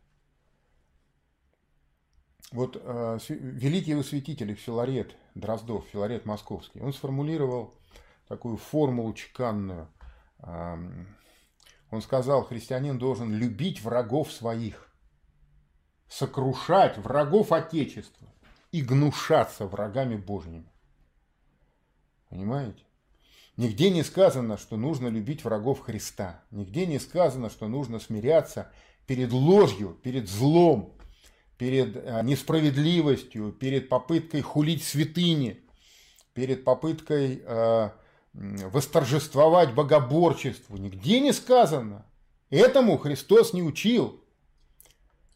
вот 2.53 2.77
великий 3.29 4.01
святитель 4.05 4.55
Филарет 4.55 5.17
Дроздов, 5.35 5.85
Филарет 5.89 6.25
Московский, 6.25 6.81
он 6.81 6.93
сформулировал 6.93 7.75
такую 8.29 8.57
формулу 8.57 9.13
чеканную. 9.13 9.89
Он 11.91 12.03
сказал, 12.03 12.45
христианин 12.45 12.99
должен 12.99 13.33
любить 13.33 13.83
врагов 13.83 14.33
своих, 14.33 14.93
сокрушать 16.09 16.99
врагов 16.99 17.53
Отечества 17.53 18.29
и 18.73 18.83
гнушаться 18.83 19.67
врагами 19.67 20.17
Божьими. 20.17 20.71
Понимаете? 22.29 22.83
Нигде 23.57 23.91
не 23.91 24.03
сказано, 24.03 24.59
что 24.59 24.77
нужно 24.77 25.09
любить 25.09 25.45
врагов 25.45 25.81
Христа. 25.81 26.43
Нигде 26.51 26.87
не 26.87 26.99
сказано, 26.99 27.49
что 27.49 27.69
нужно 27.69 28.01
смиряться 28.01 28.71
перед 29.07 29.33
ложью, 29.33 29.97
перед 30.03 30.29
злом, 30.29 30.95
перед 31.57 31.97
э, 31.97 32.21
несправедливостью, 32.23 33.53
перед 33.53 33.89
попыткой 33.89 34.43
хулить 34.43 34.85
святыни, 34.85 35.65
перед 36.35 36.65
попыткой 36.65 37.43
э, 37.43 37.91
восторжествовать 38.37 39.75
богоборчеству. 39.75 40.77
Нигде 40.77 41.21
не 41.21 41.33
сказано. 41.33 42.05
Этому 42.51 42.99
Христос 42.99 43.53
не 43.53 43.63
учил. 43.63 44.21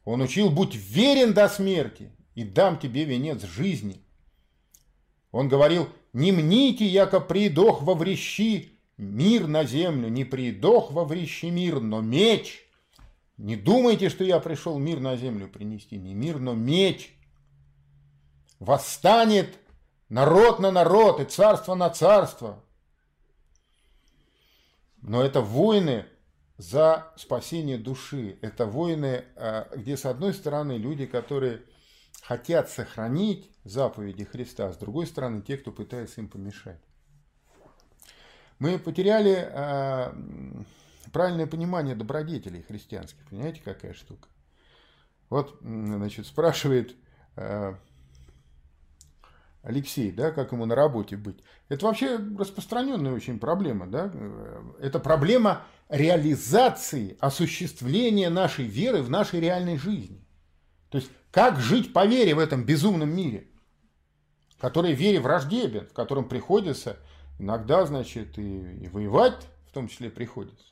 Он 0.04 0.20
учил, 0.20 0.50
будь 0.50 0.74
верен 0.74 1.32
до 1.32 1.48
смерти, 1.48 2.12
и 2.34 2.44
дам 2.44 2.78
тебе 2.78 3.04
венец 3.04 3.42
жизни. 3.44 4.02
Он 5.30 5.48
говорил, 5.48 5.88
не 6.12 6.32
мните, 6.32 6.86
яко 6.86 7.20
придох 7.20 7.82
во 7.82 7.94
врещи 7.94 8.78
мир 8.96 9.46
на 9.46 9.64
землю, 9.64 10.08
не 10.08 10.24
придох 10.24 10.90
во 10.92 11.04
врещи 11.04 11.46
мир, 11.46 11.80
но 11.80 12.00
меч. 12.00 12.66
Не 13.36 13.56
думайте, 13.56 14.10
что 14.10 14.24
я 14.24 14.38
пришел 14.40 14.78
мир 14.78 15.00
на 15.00 15.16
землю 15.16 15.48
принести, 15.48 15.96
не 15.96 16.14
мир, 16.14 16.38
но 16.38 16.54
меч. 16.54 17.14
Восстанет 18.58 19.58
народ 20.08 20.58
на 20.58 20.70
народ 20.70 21.20
и 21.20 21.24
царство 21.24 21.74
на 21.74 21.88
царство. 21.90 22.62
Но 25.02 25.22
это 25.22 25.40
войны 25.40 26.06
за 26.58 27.12
спасение 27.16 27.78
души. 27.78 28.38
Это 28.42 28.66
войны, 28.66 29.24
а, 29.36 29.68
где 29.74 29.96
с 29.96 30.04
одной 30.04 30.34
стороны 30.34 30.72
люди, 30.72 31.06
которые 31.06 31.62
хотят 32.22 32.68
сохранить 32.68 33.50
заповеди 33.64 34.24
Христа, 34.24 34.68
а 34.68 34.72
с 34.72 34.76
другой 34.76 35.06
стороны 35.06 35.42
те, 35.42 35.56
кто 35.56 35.72
пытается 35.72 36.20
им 36.20 36.28
помешать. 36.28 36.80
Мы 38.58 38.78
потеряли 38.78 39.48
а, 39.52 40.14
правильное 41.12 41.46
понимание 41.46 41.94
добродетелей 41.94 42.62
христианских. 42.62 43.24
Понимаете, 43.30 43.62
какая 43.64 43.94
штука? 43.94 44.28
Вот, 45.30 45.58
значит, 45.62 46.26
спрашивает 46.26 46.94
а, 47.36 47.78
Алексей, 49.62 50.10
да, 50.10 50.30
как 50.30 50.52
ему 50.52 50.64
на 50.64 50.74
работе 50.74 51.16
быть. 51.16 51.38
Это 51.68 51.86
вообще 51.86 52.18
распространенная 52.38 53.12
очень 53.12 53.38
проблема, 53.38 53.86
да. 53.86 54.10
Это 54.80 54.98
проблема 54.98 55.66
реализации, 55.90 57.16
осуществления 57.20 58.30
нашей 58.30 58.64
веры 58.64 59.02
в 59.02 59.10
нашей 59.10 59.40
реальной 59.40 59.76
жизни. 59.76 60.24
То 60.88 60.98
есть, 60.98 61.10
как 61.30 61.60
жить 61.60 61.92
по 61.92 62.06
вере 62.06 62.34
в 62.34 62.38
этом 62.38 62.64
безумном 62.64 63.14
мире, 63.14 63.48
который 64.58 64.92
вере 64.92 65.20
враждебен, 65.20 65.86
в 65.86 65.92
котором 65.92 66.28
приходится 66.28 66.96
иногда, 67.38 67.84
значит, 67.84 68.38
и, 68.38 68.84
и 68.84 68.88
воевать 68.88 69.46
в 69.66 69.72
том 69.72 69.88
числе 69.88 70.10
приходится. 70.10 70.66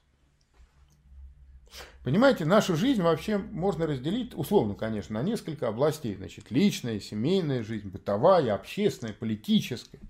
Понимаете, 2.04 2.44
нашу 2.44 2.76
жизнь 2.76 3.02
вообще 3.02 3.38
можно 3.38 3.86
разделить, 3.86 4.34
условно, 4.34 4.74
конечно, 4.74 5.20
на 5.20 5.22
несколько 5.22 5.68
областей. 5.68 6.14
Значит, 6.14 6.50
личная, 6.50 7.00
семейная 7.00 7.62
жизнь, 7.62 7.88
бытовая, 7.88 8.54
общественная, 8.54 9.12
политическая. 9.12 10.00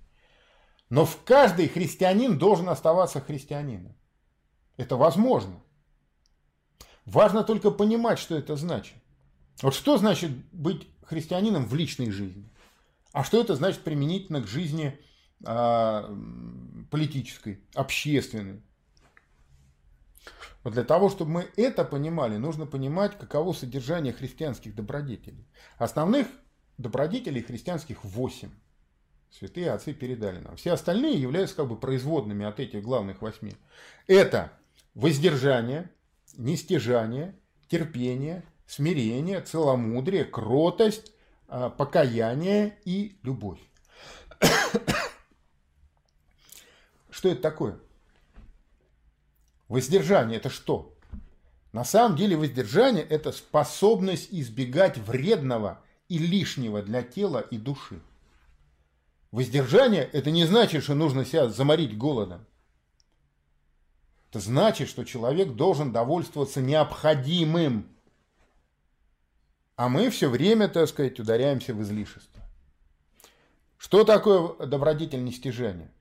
Но 0.89 1.05
в 1.05 1.23
каждый 1.23 1.67
христианин 1.67 2.37
должен 2.37 2.69
оставаться 2.69 3.21
христианином. 3.21 3.95
Это 4.77 4.95
возможно. 4.95 5.61
Важно 7.05 7.43
только 7.43 7.71
понимать, 7.71 8.19
что 8.19 8.35
это 8.35 8.55
значит. 8.55 8.95
Вот 9.61 9.75
что 9.75 9.97
значит 9.97 10.31
быть 10.51 10.87
христианином 11.03 11.65
в 11.65 11.73
личной 11.75 12.11
жизни? 12.11 12.49
А 13.11 13.23
что 13.23 13.41
это 13.41 13.55
значит 13.55 13.83
применительно 13.83 14.41
к 14.41 14.47
жизни 14.47 14.97
э, 15.45 16.15
политической, 16.89 17.63
общественной? 17.73 18.61
Вот 20.63 20.73
для 20.73 20.83
того, 20.83 21.09
чтобы 21.09 21.31
мы 21.31 21.47
это 21.55 21.85
понимали, 21.85 22.37
нужно 22.37 22.65
понимать, 22.65 23.17
каково 23.17 23.53
содержание 23.53 24.13
христианских 24.13 24.75
добродетелей. 24.75 25.47
Основных 25.77 26.27
добродетелей 26.77 27.41
христианских 27.41 28.03
восемь. 28.03 28.51
Святые 29.31 29.71
отцы 29.71 29.93
передали 29.93 30.39
нам. 30.39 30.55
Все 30.55 30.73
остальные 30.73 31.21
являются 31.21 31.55
как 31.55 31.67
бы 31.67 31.77
производными 31.77 32.45
от 32.45 32.59
этих 32.59 32.81
главных 32.81 33.21
восьми. 33.21 33.53
Это 34.07 34.51
воздержание, 34.95 35.91
нестяжание, 36.35 37.35
терпение, 37.69 38.43
смирение, 38.65 39.41
целомудрие, 39.41 40.25
кротость, 40.25 41.13
а, 41.47 41.69
покаяние 41.69 42.77
и 42.85 43.17
любовь. 43.23 43.59
Что 47.09 47.29
это 47.29 47.41
такое? 47.41 47.79
Воздержание– 49.69 50.37
это 50.39 50.49
что? 50.49 50.93
На 51.71 51.85
самом 51.85 52.17
деле 52.17 52.35
воздержание– 52.35 53.03
это 53.09 53.31
способность 53.31 54.29
избегать 54.31 54.97
вредного 54.97 55.79
и 56.09 56.17
лишнего 56.17 56.81
для 56.81 57.03
тела 57.03 57.39
и 57.39 57.57
души. 57.57 58.01
Воздержание– 59.31 60.09
это 60.11 60.31
не 60.31 60.45
значит, 60.45 60.83
что 60.83 60.95
нужно 60.95 61.23
себя 61.23 61.47
заморить 61.49 61.95
голодом. 61.95 62.45
Это 64.31 64.39
значит, 64.39 64.89
что 64.89 65.03
человек 65.03 65.53
должен 65.53 65.91
довольствоваться 65.91 66.61
необходимым. 66.61 67.87
А 69.75 69.87
мы 69.87 70.09
все 70.09 70.29
время, 70.29 70.67
так 70.67 70.89
сказать, 70.89 71.19
ударяемся 71.19 71.75
в 71.75 71.81
излишество. 71.83 72.41
Что 73.77 74.03
такое 74.03 74.65
добродетель 74.65 75.23
нестяжания? 75.23 75.91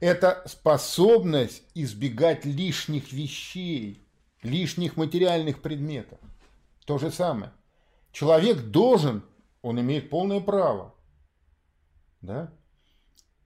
Это 0.00 0.42
способность 0.46 1.62
избегать 1.74 2.44
лишних 2.44 3.12
вещей, 3.12 4.06
лишних 4.42 4.96
материальных 4.96 5.62
предметов. 5.62 6.18
То 6.84 6.98
же 6.98 7.10
самое. 7.10 7.52
Человек 8.12 8.58
должен, 8.58 9.22
он 9.62 9.80
имеет 9.80 10.10
полное 10.10 10.40
право, 10.40 10.94
да, 12.20 12.52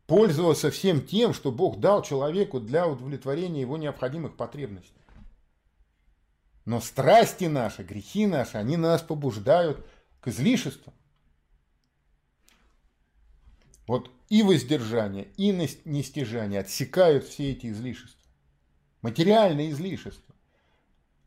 пользоваться 0.06 0.70
всем 0.70 1.00
тем, 1.06 1.32
что 1.34 1.52
Бог 1.52 1.78
дал 1.80 2.02
человеку 2.02 2.60
для 2.60 2.86
удовлетворения 2.86 3.60
его 3.60 3.76
необходимых 3.76 4.36
потребностей. 4.36 4.94
Но 6.64 6.80
страсти 6.80 7.44
наши, 7.44 7.82
грехи 7.82 8.26
наши, 8.26 8.58
они 8.58 8.76
нас 8.76 9.02
побуждают 9.02 9.84
к 10.20 10.28
излишествам. 10.28 10.94
Вот 13.86 14.10
и 14.30 14.42
воздержание, 14.44 15.28
и 15.36 15.50
нестяжание 15.84 16.60
отсекают 16.60 17.24
все 17.24 17.50
эти 17.50 17.66
излишества. 17.66 18.30
Материальные 19.02 19.72
излишества. 19.72 20.34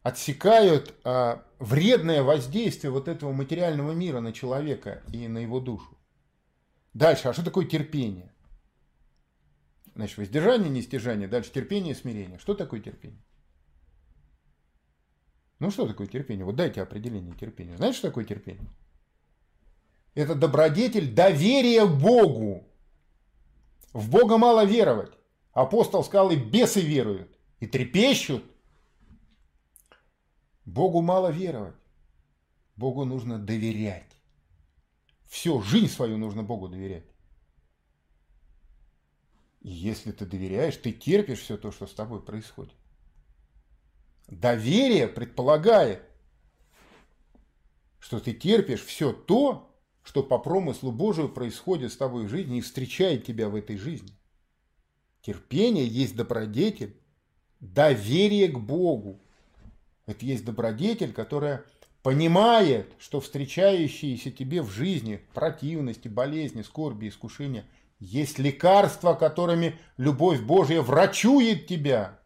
Отсекают 0.04 0.96
а, 1.04 1.46
вредное 1.60 2.24
воздействие 2.24 2.92
вот 2.92 3.08
этого 3.08 3.32
материального 3.34 3.92
мира 3.92 4.22
на 4.22 4.32
человека 4.32 5.04
и 5.12 5.28
на 5.28 5.40
его 5.40 5.60
душу. 5.60 5.98
Дальше, 6.94 7.28
а 7.28 7.34
что 7.34 7.44
такое 7.44 7.66
терпение? 7.66 8.32
Значит, 9.96 10.18
воздержание, 10.18 10.70
нестяжание, 10.70 11.28
дальше 11.28 11.52
терпение, 11.52 11.96
смирение. 11.96 12.40
Что 12.40 12.54
такое 12.54 12.80
терпение? 12.80 13.22
Ну, 15.60 15.72
что 15.72 15.88
такое 15.88 16.08
терпение? 16.08 16.46
Вот 16.46 16.56
дайте 16.56 16.82
определение 16.82 17.36
терпения. 17.36 17.78
Знаете, 17.78 17.98
что 17.98 18.08
такое 18.08 18.26
терпение? 18.26 18.70
Это 20.16 20.36
добродетель 20.36 21.14
доверия 21.14 21.86
Богу. 21.86 22.68
В 23.94 24.10
Бога 24.10 24.38
мало 24.38 24.66
веровать. 24.66 25.14
Апостол 25.54 26.04
сказал, 26.04 26.32
и 26.32 26.36
бесы 26.36 26.82
веруют, 26.82 27.38
и 27.60 27.68
трепещут. 27.68 28.44
Богу 30.66 31.02
мало 31.02 31.32
веровать. 31.32 31.76
Богу 32.76 33.06
нужно 33.06 33.38
доверять. 33.38 34.12
Все, 35.28 35.62
жизнь 35.62 35.90
свою 35.90 36.18
нужно 36.18 36.44
Богу 36.44 36.68
доверять. 36.68 37.06
И 39.62 39.70
если 39.70 40.12
ты 40.12 40.26
доверяешь, 40.26 40.76
ты 40.78 40.92
терпишь 40.92 41.40
все 41.40 41.58
то, 41.58 41.72
что 41.72 41.86
с 41.86 41.94
тобой 41.94 42.22
происходит. 42.22 42.74
Доверие 44.28 45.08
предполагает, 45.08 46.02
что 48.00 48.20
ты 48.20 48.34
терпишь 48.34 48.84
все 48.84 49.14
то, 49.14 49.73
что 50.04 50.22
по 50.22 50.38
промыслу 50.38 50.92
Божию 50.92 51.30
происходит 51.30 51.92
с 51.92 51.98
тобой 51.98 52.26
в 52.26 52.30
жизни 52.30 52.58
и 52.58 52.62
встречает 52.62 53.26
тебя 53.26 53.50
в 53.50 53.56
этой 53.56 53.78
жизни. 53.78 54.12
Терпение 55.22 55.88
есть 55.88 56.16
добродетель, 56.16 56.98
доверие 57.62 58.50
к 58.50 58.60
Богу. 58.60 59.22
Это 60.06 60.26
есть 60.26 60.44
добродетель, 60.44 61.14
которая 61.14 61.64
понимает, 62.02 62.92
что 63.00 63.22
встречающиеся 63.22 64.32
тебе 64.32 64.62
в 64.62 64.70
жизни 64.70 65.22
противности, 65.34 66.10
болезни, 66.10 66.62
скорби, 66.62 67.08
искушения 67.08 67.66
есть 68.00 68.38
лекарства, 68.38 69.14
которыми 69.14 69.80
любовь 69.96 70.42
Божья 70.42 70.82
врачует 70.82 71.68
тебя 71.68 72.20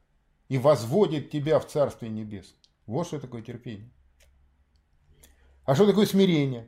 и 0.49 0.57
возводит 0.57 1.29
тебя 1.29 1.59
в 1.59 1.67
Царствие 1.67 2.11
Небес. 2.11 2.55
Вот 2.87 3.05
что 3.05 3.19
такое 3.19 3.43
терпение. 3.43 3.91
А 5.65 5.75
что 5.75 5.85
такое 5.85 6.07
смирение? 6.07 6.67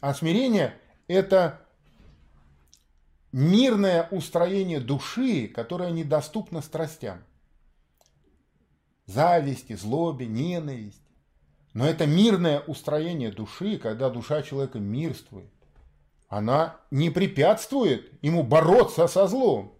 А 0.00 0.14
смирение– 0.14 0.74
это 1.08 1.60
мирное 3.32 4.08
устроение 4.10 4.80
души, 4.80 5.48
которое 5.48 5.90
недоступно 5.90 6.62
страстям 6.62 7.22
зависти, 9.08 9.74
злобе, 9.74 10.26
ненависти. 10.26 11.02
Но 11.74 11.86
это 11.86 12.06
мирное 12.06 12.60
устроение 12.60 13.32
души, 13.32 13.78
когда 13.78 14.10
душа 14.10 14.42
человека 14.42 14.78
мирствует. 14.78 15.50
Она 16.28 16.76
не 16.90 17.10
препятствует 17.10 18.12
ему 18.22 18.42
бороться 18.42 19.08
со 19.08 19.26
злом. 19.26 19.74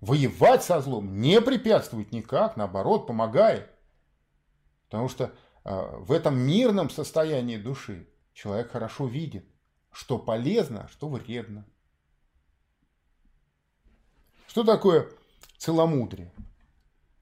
Воевать 0.00 0.62
со 0.62 0.80
злом 0.82 1.20
не 1.20 1.40
препятствует 1.40 2.12
никак, 2.12 2.56
наоборот, 2.56 3.06
помогает. 3.06 3.70
Потому 4.84 5.08
что 5.08 5.32
э, 5.64 5.96
в 5.98 6.12
этом 6.12 6.38
мирном 6.38 6.90
состоянии 6.90 7.56
души 7.56 8.06
человек 8.36 8.70
хорошо 8.70 9.06
видит, 9.06 9.46
что 9.90 10.18
полезно, 10.18 10.84
а 10.84 10.88
что 10.88 11.08
вредно. 11.08 11.66
Что 14.46 14.62
такое 14.62 15.10
целомудрие? 15.56 16.32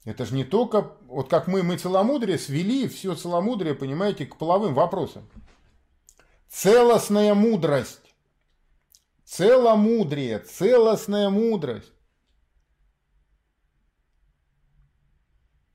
Это 0.04 0.26
же 0.26 0.34
не 0.34 0.44
только, 0.44 0.92
вот 1.06 1.30
как 1.30 1.46
мы, 1.46 1.62
мы 1.62 1.78
целомудрие 1.78 2.36
свели, 2.36 2.88
все 2.88 3.14
целомудрие, 3.14 3.74
понимаете, 3.74 4.26
к 4.26 4.36
половым 4.36 4.74
вопросам. 4.74 5.26
Целостная 6.48 7.32
мудрость. 7.34 8.14
Целомудрие, 9.24 10.40
целостная 10.40 11.30
мудрость. 11.30 11.92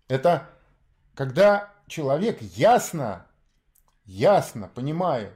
Это 0.10 0.50
когда 1.16 1.74
человек 1.88 2.42
ясно, 2.42 3.26
ясно 4.10 4.70
понимает, 4.74 5.34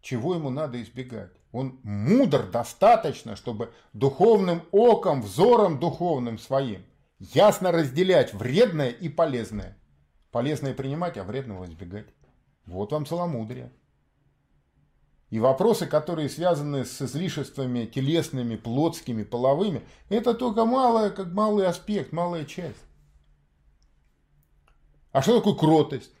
чего 0.00 0.34
ему 0.34 0.50
надо 0.50 0.82
избегать. 0.82 1.32
Он 1.52 1.78
мудр 1.82 2.50
достаточно, 2.50 3.36
чтобы 3.36 3.72
духовным 3.92 4.62
оком, 4.72 5.22
взором 5.22 5.78
духовным 5.78 6.38
своим– 6.38 6.84
Ясно 7.18 7.72
разделять 7.72 8.34
вредное 8.34 8.90
и 8.90 9.08
полезное. 9.08 9.76
Полезное 10.30 10.74
принимать, 10.74 11.16
а 11.16 11.24
вредного 11.24 11.64
избегать. 11.64 12.06
Вот 12.66 12.92
вам 12.92 13.06
целомудрие. 13.06 13.72
И 15.30 15.40
вопросы, 15.40 15.86
которые 15.86 16.28
связаны 16.28 16.84
с 16.84 17.00
излишествами 17.00 17.86
телесными, 17.86 18.56
плотскими, 18.56 19.22
половыми, 19.22 19.82
это 20.08 20.34
только 20.34 20.64
малая, 20.64 21.10
как 21.10 21.32
малый 21.32 21.66
аспект, 21.66 22.12
малая 22.12 22.44
часть. 22.44 22.76
А 25.10 25.22
что 25.22 25.38
такое 25.38 25.54
кротость? 25.54 26.12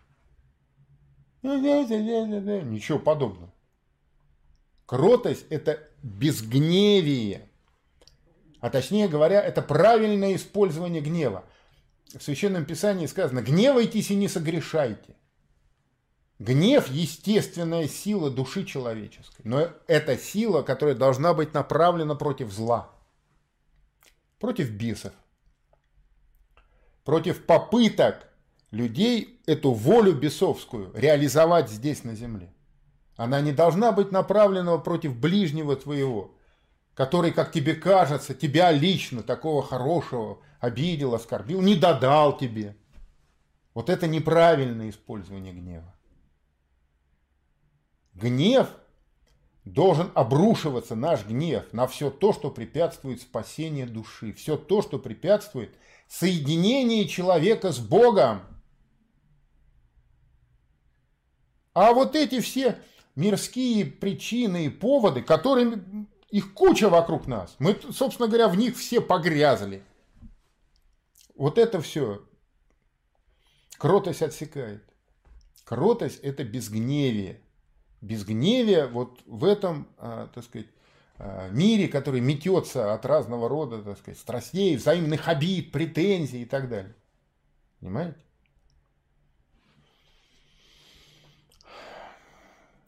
Ничего 2.62 2.98
подобного. 2.98 3.52
Кротость– 4.86 5.46
это 5.50 5.80
безгневие 6.02 7.48
а 8.66 8.70
точнее 8.70 9.06
говоря, 9.06 9.40
это 9.40 9.62
правильное 9.62 10.34
использование 10.34 11.00
гнева. 11.00 11.44
В 12.16 12.20
Священном 12.20 12.64
Писании 12.64 13.06
сказано, 13.06 13.40
гневайтесь 13.40 14.10
и 14.10 14.16
не 14.16 14.26
согрешайте. 14.26 15.14
Гнев– 16.40 16.88
естественная 16.88 17.86
сила 17.88 18.28
души 18.28 18.64
человеческой, 18.64 19.42
но 19.44 19.70
это 19.86 20.18
сила, 20.18 20.62
которая 20.62 20.94
должна 20.94 21.32
быть 21.32 21.54
направлена 21.54 22.16
против 22.16 22.52
зла, 22.52 22.90
против 24.40 24.70
бесов, 24.70 25.12
против 27.04 27.46
попыток 27.46 28.25
людей 28.70 29.40
эту 29.46 29.72
волю 29.72 30.12
бесовскую 30.14 30.92
реализовать 30.94 31.70
здесь 31.70 32.04
на 32.04 32.14
земле. 32.14 32.52
Она 33.16 33.40
не 33.40 33.52
должна 33.52 33.92
быть 33.92 34.12
направлена 34.12 34.76
против 34.78 35.16
ближнего 35.16 35.76
твоего, 35.76 36.34
который, 36.94 37.32
как 37.32 37.52
тебе 37.52 37.74
кажется, 37.74 38.34
тебя 38.34 38.70
лично, 38.72 39.22
такого 39.22 39.62
хорошего, 39.62 40.40
обидел, 40.60 41.14
оскорбил, 41.14 41.62
не 41.62 41.74
додал 41.74 42.36
тебе. 42.36 42.76
Вот 43.74 43.90
это 43.90 44.06
неправильное 44.06 44.90
использование 44.90 45.52
гнева. 45.52 45.94
Гнев 48.14 48.68
должен 49.66 50.10
обрушиваться, 50.14 50.94
наш 50.94 51.26
гнев, 51.26 51.64
на 51.72 51.86
все 51.86 52.10
то, 52.10 52.32
что 52.32 52.50
препятствует 52.50 53.20
спасению 53.20 53.88
души, 53.88 54.32
все 54.32 54.56
то, 54.56 54.80
что 54.80 54.98
препятствует 54.98 55.74
соединению 56.08 57.06
человека 57.08 57.72
с 57.72 57.78
Богом. 57.78 58.40
А 61.76 61.92
вот 61.92 62.16
эти 62.16 62.40
все 62.40 62.78
мирские 63.16 63.84
причины 63.84 64.64
и 64.64 64.70
поводы, 64.70 65.20
которыми 65.20 66.06
их 66.30 66.54
куча 66.54 66.88
вокруг 66.88 67.26
нас. 67.26 67.54
Мы, 67.58 67.78
собственно 67.92 68.28
говоря, 68.28 68.48
в 68.48 68.56
них 68.56 68.78
все 68.78 69.02
погрязли. 69.02 69.82
Вот 71.34 71.58
это 71.58 71.82
все 71.82 72.26
кротость 73.76 74.22
отсекает. 74.22 74.82
Кротость– 75.64 76.20
это 76.22 76.44
безгневие. 76.44 77.42
Безгневие 78.00 78.86
вот 78.86 79.20
в 79.26 79.44
этом, 79.44 79.86
а, 79.98 80.28
так 80.28 80.44
сказать, 80.44 80.68
а, 81.18 81.50
мире, 81.50 81.88
который 81.88 82.22
метется 82.22 82.94
от 82.94 83.04
разного 83.04 83.50
рода, 83.50 83.82
так 83.82 83.98
сказать, 83.98 84.18
страстей, 84.18 84.76
взаимных 84.76 85.28
обид, 85.28 85.72
претензий 85.72 86.40
и 86.40 86.46
так 86.46 86.70
далее. 86.70 86.94
Понимаете? 87.80 88.25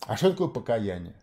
А 0.08 0.16
что 0.16 0.30
такое 0.30 0.48
покаяние? 0.48 1.14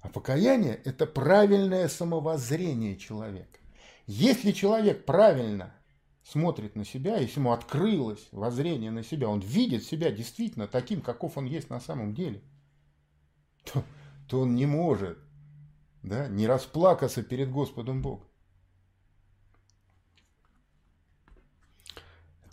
А 0.00 0.08
покаяние– 0.08 0.76
это 0.84 1.04
правильное 1.04 1.88
самовоззрение 1.88 2.96
человека. 2.96 3.58
Если 4.06 4.52
человек 4.52 5.04
правильно 5.04 5.74
смотрит 6.22 6.76
на 6.76 6.84
себя, 6.84 7.16
если 7.16 7.40
ему 7.40 7.50
открылось 7.50 8.28
воззрение 8.30 8.92
на 8.92 9.02
себя, 9.02 9.28
он 9.28 9.40
видит 9.40 9.82
себя 9.82 10.12
действительно 10.12 10.68
таким, 10.68 11.00
каков 11.00 11.36
он 11.36 11.46
есть 11.46 11.70
на 11.70 11.80
самом 11.80 12.14
деле, 12.14 12.40
то, 13.64 13.82
то 14.28 14.42
он 14.42 14.54
не 14.54 14.66
может 14.66 15.18
да, 16.04 16.28
не 16.28 16.46
расплакаться 16.46 17.24
перед 17.24 17.50
Господом 17.50 18.00
Богом. 18.00 18.28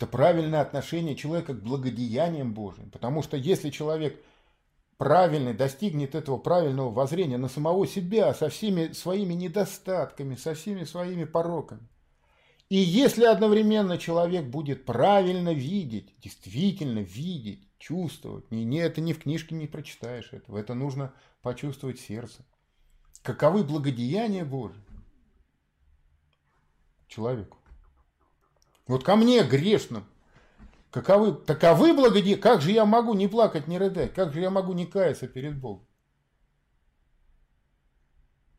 Это 0.00 0.06
правильное 0.06 0.62
отношение 0.62 1.14
человека 1.14 1.52
к 1.52 1.62
благодеяниям 1.62 2.54
Божьим. 2.54 2.90
Потому 2.90 3.22
что 3.22 3.36
если 3.36 3.68
человек 3.68 4.18
правильный, 4.96 5.52
достигнет 5.52 6.14
этого 6.14 6.38
правильного 6.38 6.90
воззрения 6.90 7.36
на 7.36 7.48
самого 7.48 7.86
себя, 7.86 8.32
со 8.32 8.48
всеми 8.48 8.92
своими 8.92 9.34
недостатками, 9.34 10.36
со 10.36 10.54
всеми 10.54 10.84
своими 10.84 11.24
пороками. 11.24 11.86
И 12.70 12.76
если 12.76 13.26
одновременно 13.26 13.98
человек 13.98 14.46
будет 14.46 14.86
правильно 14.86 15.52
видеть, 15.52 16.14
действительно 16.20 17.00
видеть, 17.00 17.68
чувствовать, 17.76 18.50
не, 18.50 18.64
не, 18.64 18.78
это 18.78 19.02
ни 19.02 19.12
в 19.12 19.22
книжке 19.22 19.54
не 19.54 19.66
прочитаешь 19.66 20.32
этого, 20.32 20.56
это 20.56 20.72
нужно 20.72 21.12
почувствовать 21.42 22.00
сердце. 22.00 22.42
Каковы 23.22 23.64
благодеяния 23.64 24.46
Божьи 24.46 24.80
человеку? 27.06 27.59
Вот 28.90 29.04
ко 29.04 29.14
мне 29.14 29.44
грешным 29.44 30.04
Каковы, 30.90 31.32
таковы 31.32 31.94
благодеяния, 31.94 32.42
как 32.42 32.60
же 32.60 32.72
я 32.72 32.84
могу 32.84 33.14
не 33.14 33.28
плакать, 33.28 33.68
не 33.68 33.78
рыдать, 33.78 34.12
как 34.12 34.32
же 34.32 34.40
я 34.40 34.50
могу 34.50 34.72
не 34.72 34.84
каяться 34.84 35.28
перед 35.28 35.56
Богом? 35.56 35.86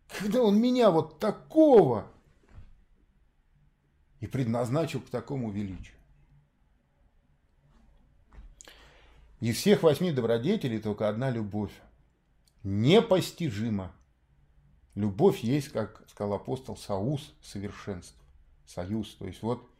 Когда 0.07 0.41
Он 0.41 0.57
меня 0.57 0.89
вот 0.89 1.19
такого 1.19 2.07
и 4.21 4.27
предназначил 4.27 5.01
к 5.01 5.09
такому 5.09 5.51
величию. 5.51 5.97
Из 9.41 9.57
всех 9.57 9.83
восьми 9.83 10.13
добродетелей 10.13 10.79
только 10.79 11.09
одна 11.09 11.29
любовь. 11.29 11.73
Непостижима. 12.63 13.91
Любовь 14.95 15.39
есть, 15.39 15.73
как 15.73 16.07
сказал 16.07 16.35
апостол, 16.35 16.77
союз 16.77 17.33
совершенств. 17.41 18.15
Союз. 18.65 19.13
То 19.15 19.27
есть 19.27 19.41
вот 19.41 19.70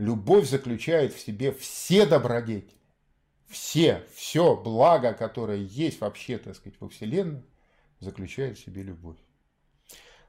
Любовь 0.00 0.48
заключает 0.48 1.12
в 1.12 1.20
себе 1.20 1.52
все 1.52 2.06
добродетели. 2.06 2.74
все, 3.48 4.06
все 4.14 4.56
благо, 4.56 5.12
которое 5.12 5.58
есть 5.58 6.00
вообще, 6.00 6.38
так 6.38 6.56
сказать, 6.56 6.80
во 6.80 6.88
Вселенной, 6.88 7.44
заключает 7.98 8.56
в 8.56 8.64
себе 8.64 8.82
любовь. 8.82 9.18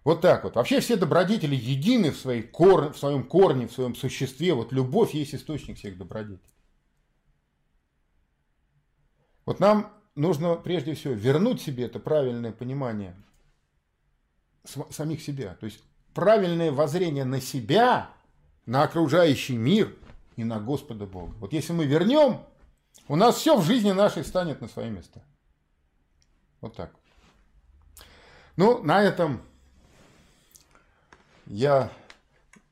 Вот 0.03 0.19
так 0.19 0.43
вот. 0.43 0.55
Вообще 0.55 0.81
все 0.81 0.97
добродетели 0.97 1.55
едины 1.55 2.11
в, 2.11 2.17
своей 2.17 2.41
кор... 2.41 2.91
в 2.91 2.97
своем 2.97 3.23
корне, 3.23 3.67
в 3.67 3.71
своем 3.71 3.95
существе. 3.95 4.53
Вот 4.53 4.73
любовь 4.73 5.13
есть 5.13 5.35
источник 5.35 5.77
всех 5.77 5.97
добродетелей. 5.97 6.41
Вот 9.45 9.61
нам 9.61 9.93
нужно 10.15 10.55
прежде 10.55 10.95
всего 10.95 11.13
вернуть 11.13 11.61
себе 11.61 11.85
это 11.85 11.99
правильное 11.99 12.51
понимание 12.51 13.15
самих 14.89 15.21
себя. 15.21 15.55
То 15.55 15.65
есть 15.65 15.79
правильное 16.13 16.71
воззрение 16.73 17.23
на 17.23 17.39
себя, 17.39 18.09
на 18.65 18.83
окружающий 18.83 19.57
мир 19.57 19.95
и 20.35 20.43
на 20.43 20.59
Господа 20.59 21.05
Бога. 21.05 21.33
Вот 21.39 21.53
если 21.53 21.73
мы 21.73 21.85
вернем, 21.85 22.41
у 23.07 23.15
нас 23.15 23.35
все 23.35 23.57
в 23.57 23.63
жизни 23.63 23.91
нашей 23.91 24.23
станет 24.23 24.61
на 24.61 24.67
свои 24.67 24.89
места. 24.89 25.21
Вот 26.61 26.75
так. 26.75 26.93
Ну, 28.55 28.83
на 28.83 29.01
этом 29.01 29.41
я 31.45 31.91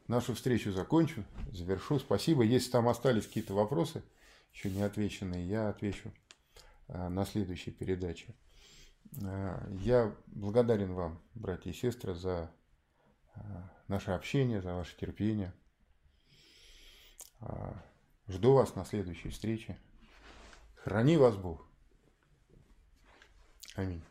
нашу 0.07 0.35
встречу 0.35 0.71
закончу, 0.71 1.23
завершу. 1.51 1.99
Спасибо. 1.99 2.43
Если 2.43 2.71
там 2.71 2.87
остались 2.87 3.27
какие-то 3.27 3.53
вопросы, 3.53 4.03
еще 4.53 4.69
не 4.69 4.81
отвеченные, 4.81 5.47
я 5.47 5.69
отвечу 5.69 6.11
э, 6.87 7.07
на 7.09 7.25
следующей 7.25 7.71
передаче. 7.71 8.35
Э, 9.21 9.59
я 9.81 10.13
благодарен 10.27 10.93
вам, 10.93 11.19
братья 11.33 11.69
и 11.69 11.73
сестры, 11.73 12.13
за 12.13 12.51
э, 13.35 13.39
наше 13.87 14.11
общение, 14.11 14.61
за 14.61 14.73
ваше 14.73 14.97
терпение. 14.97 15.53
Жду 18.27 18.53
вас 18.53 18.75
на 18.75 18.85
следующей 18.85 19.29
встрече. 19.29 19.77
Храни 20.75 21.17
вас 21.17 21.35
Бог. 21.35 21.65
Аминь. 23.75 24.03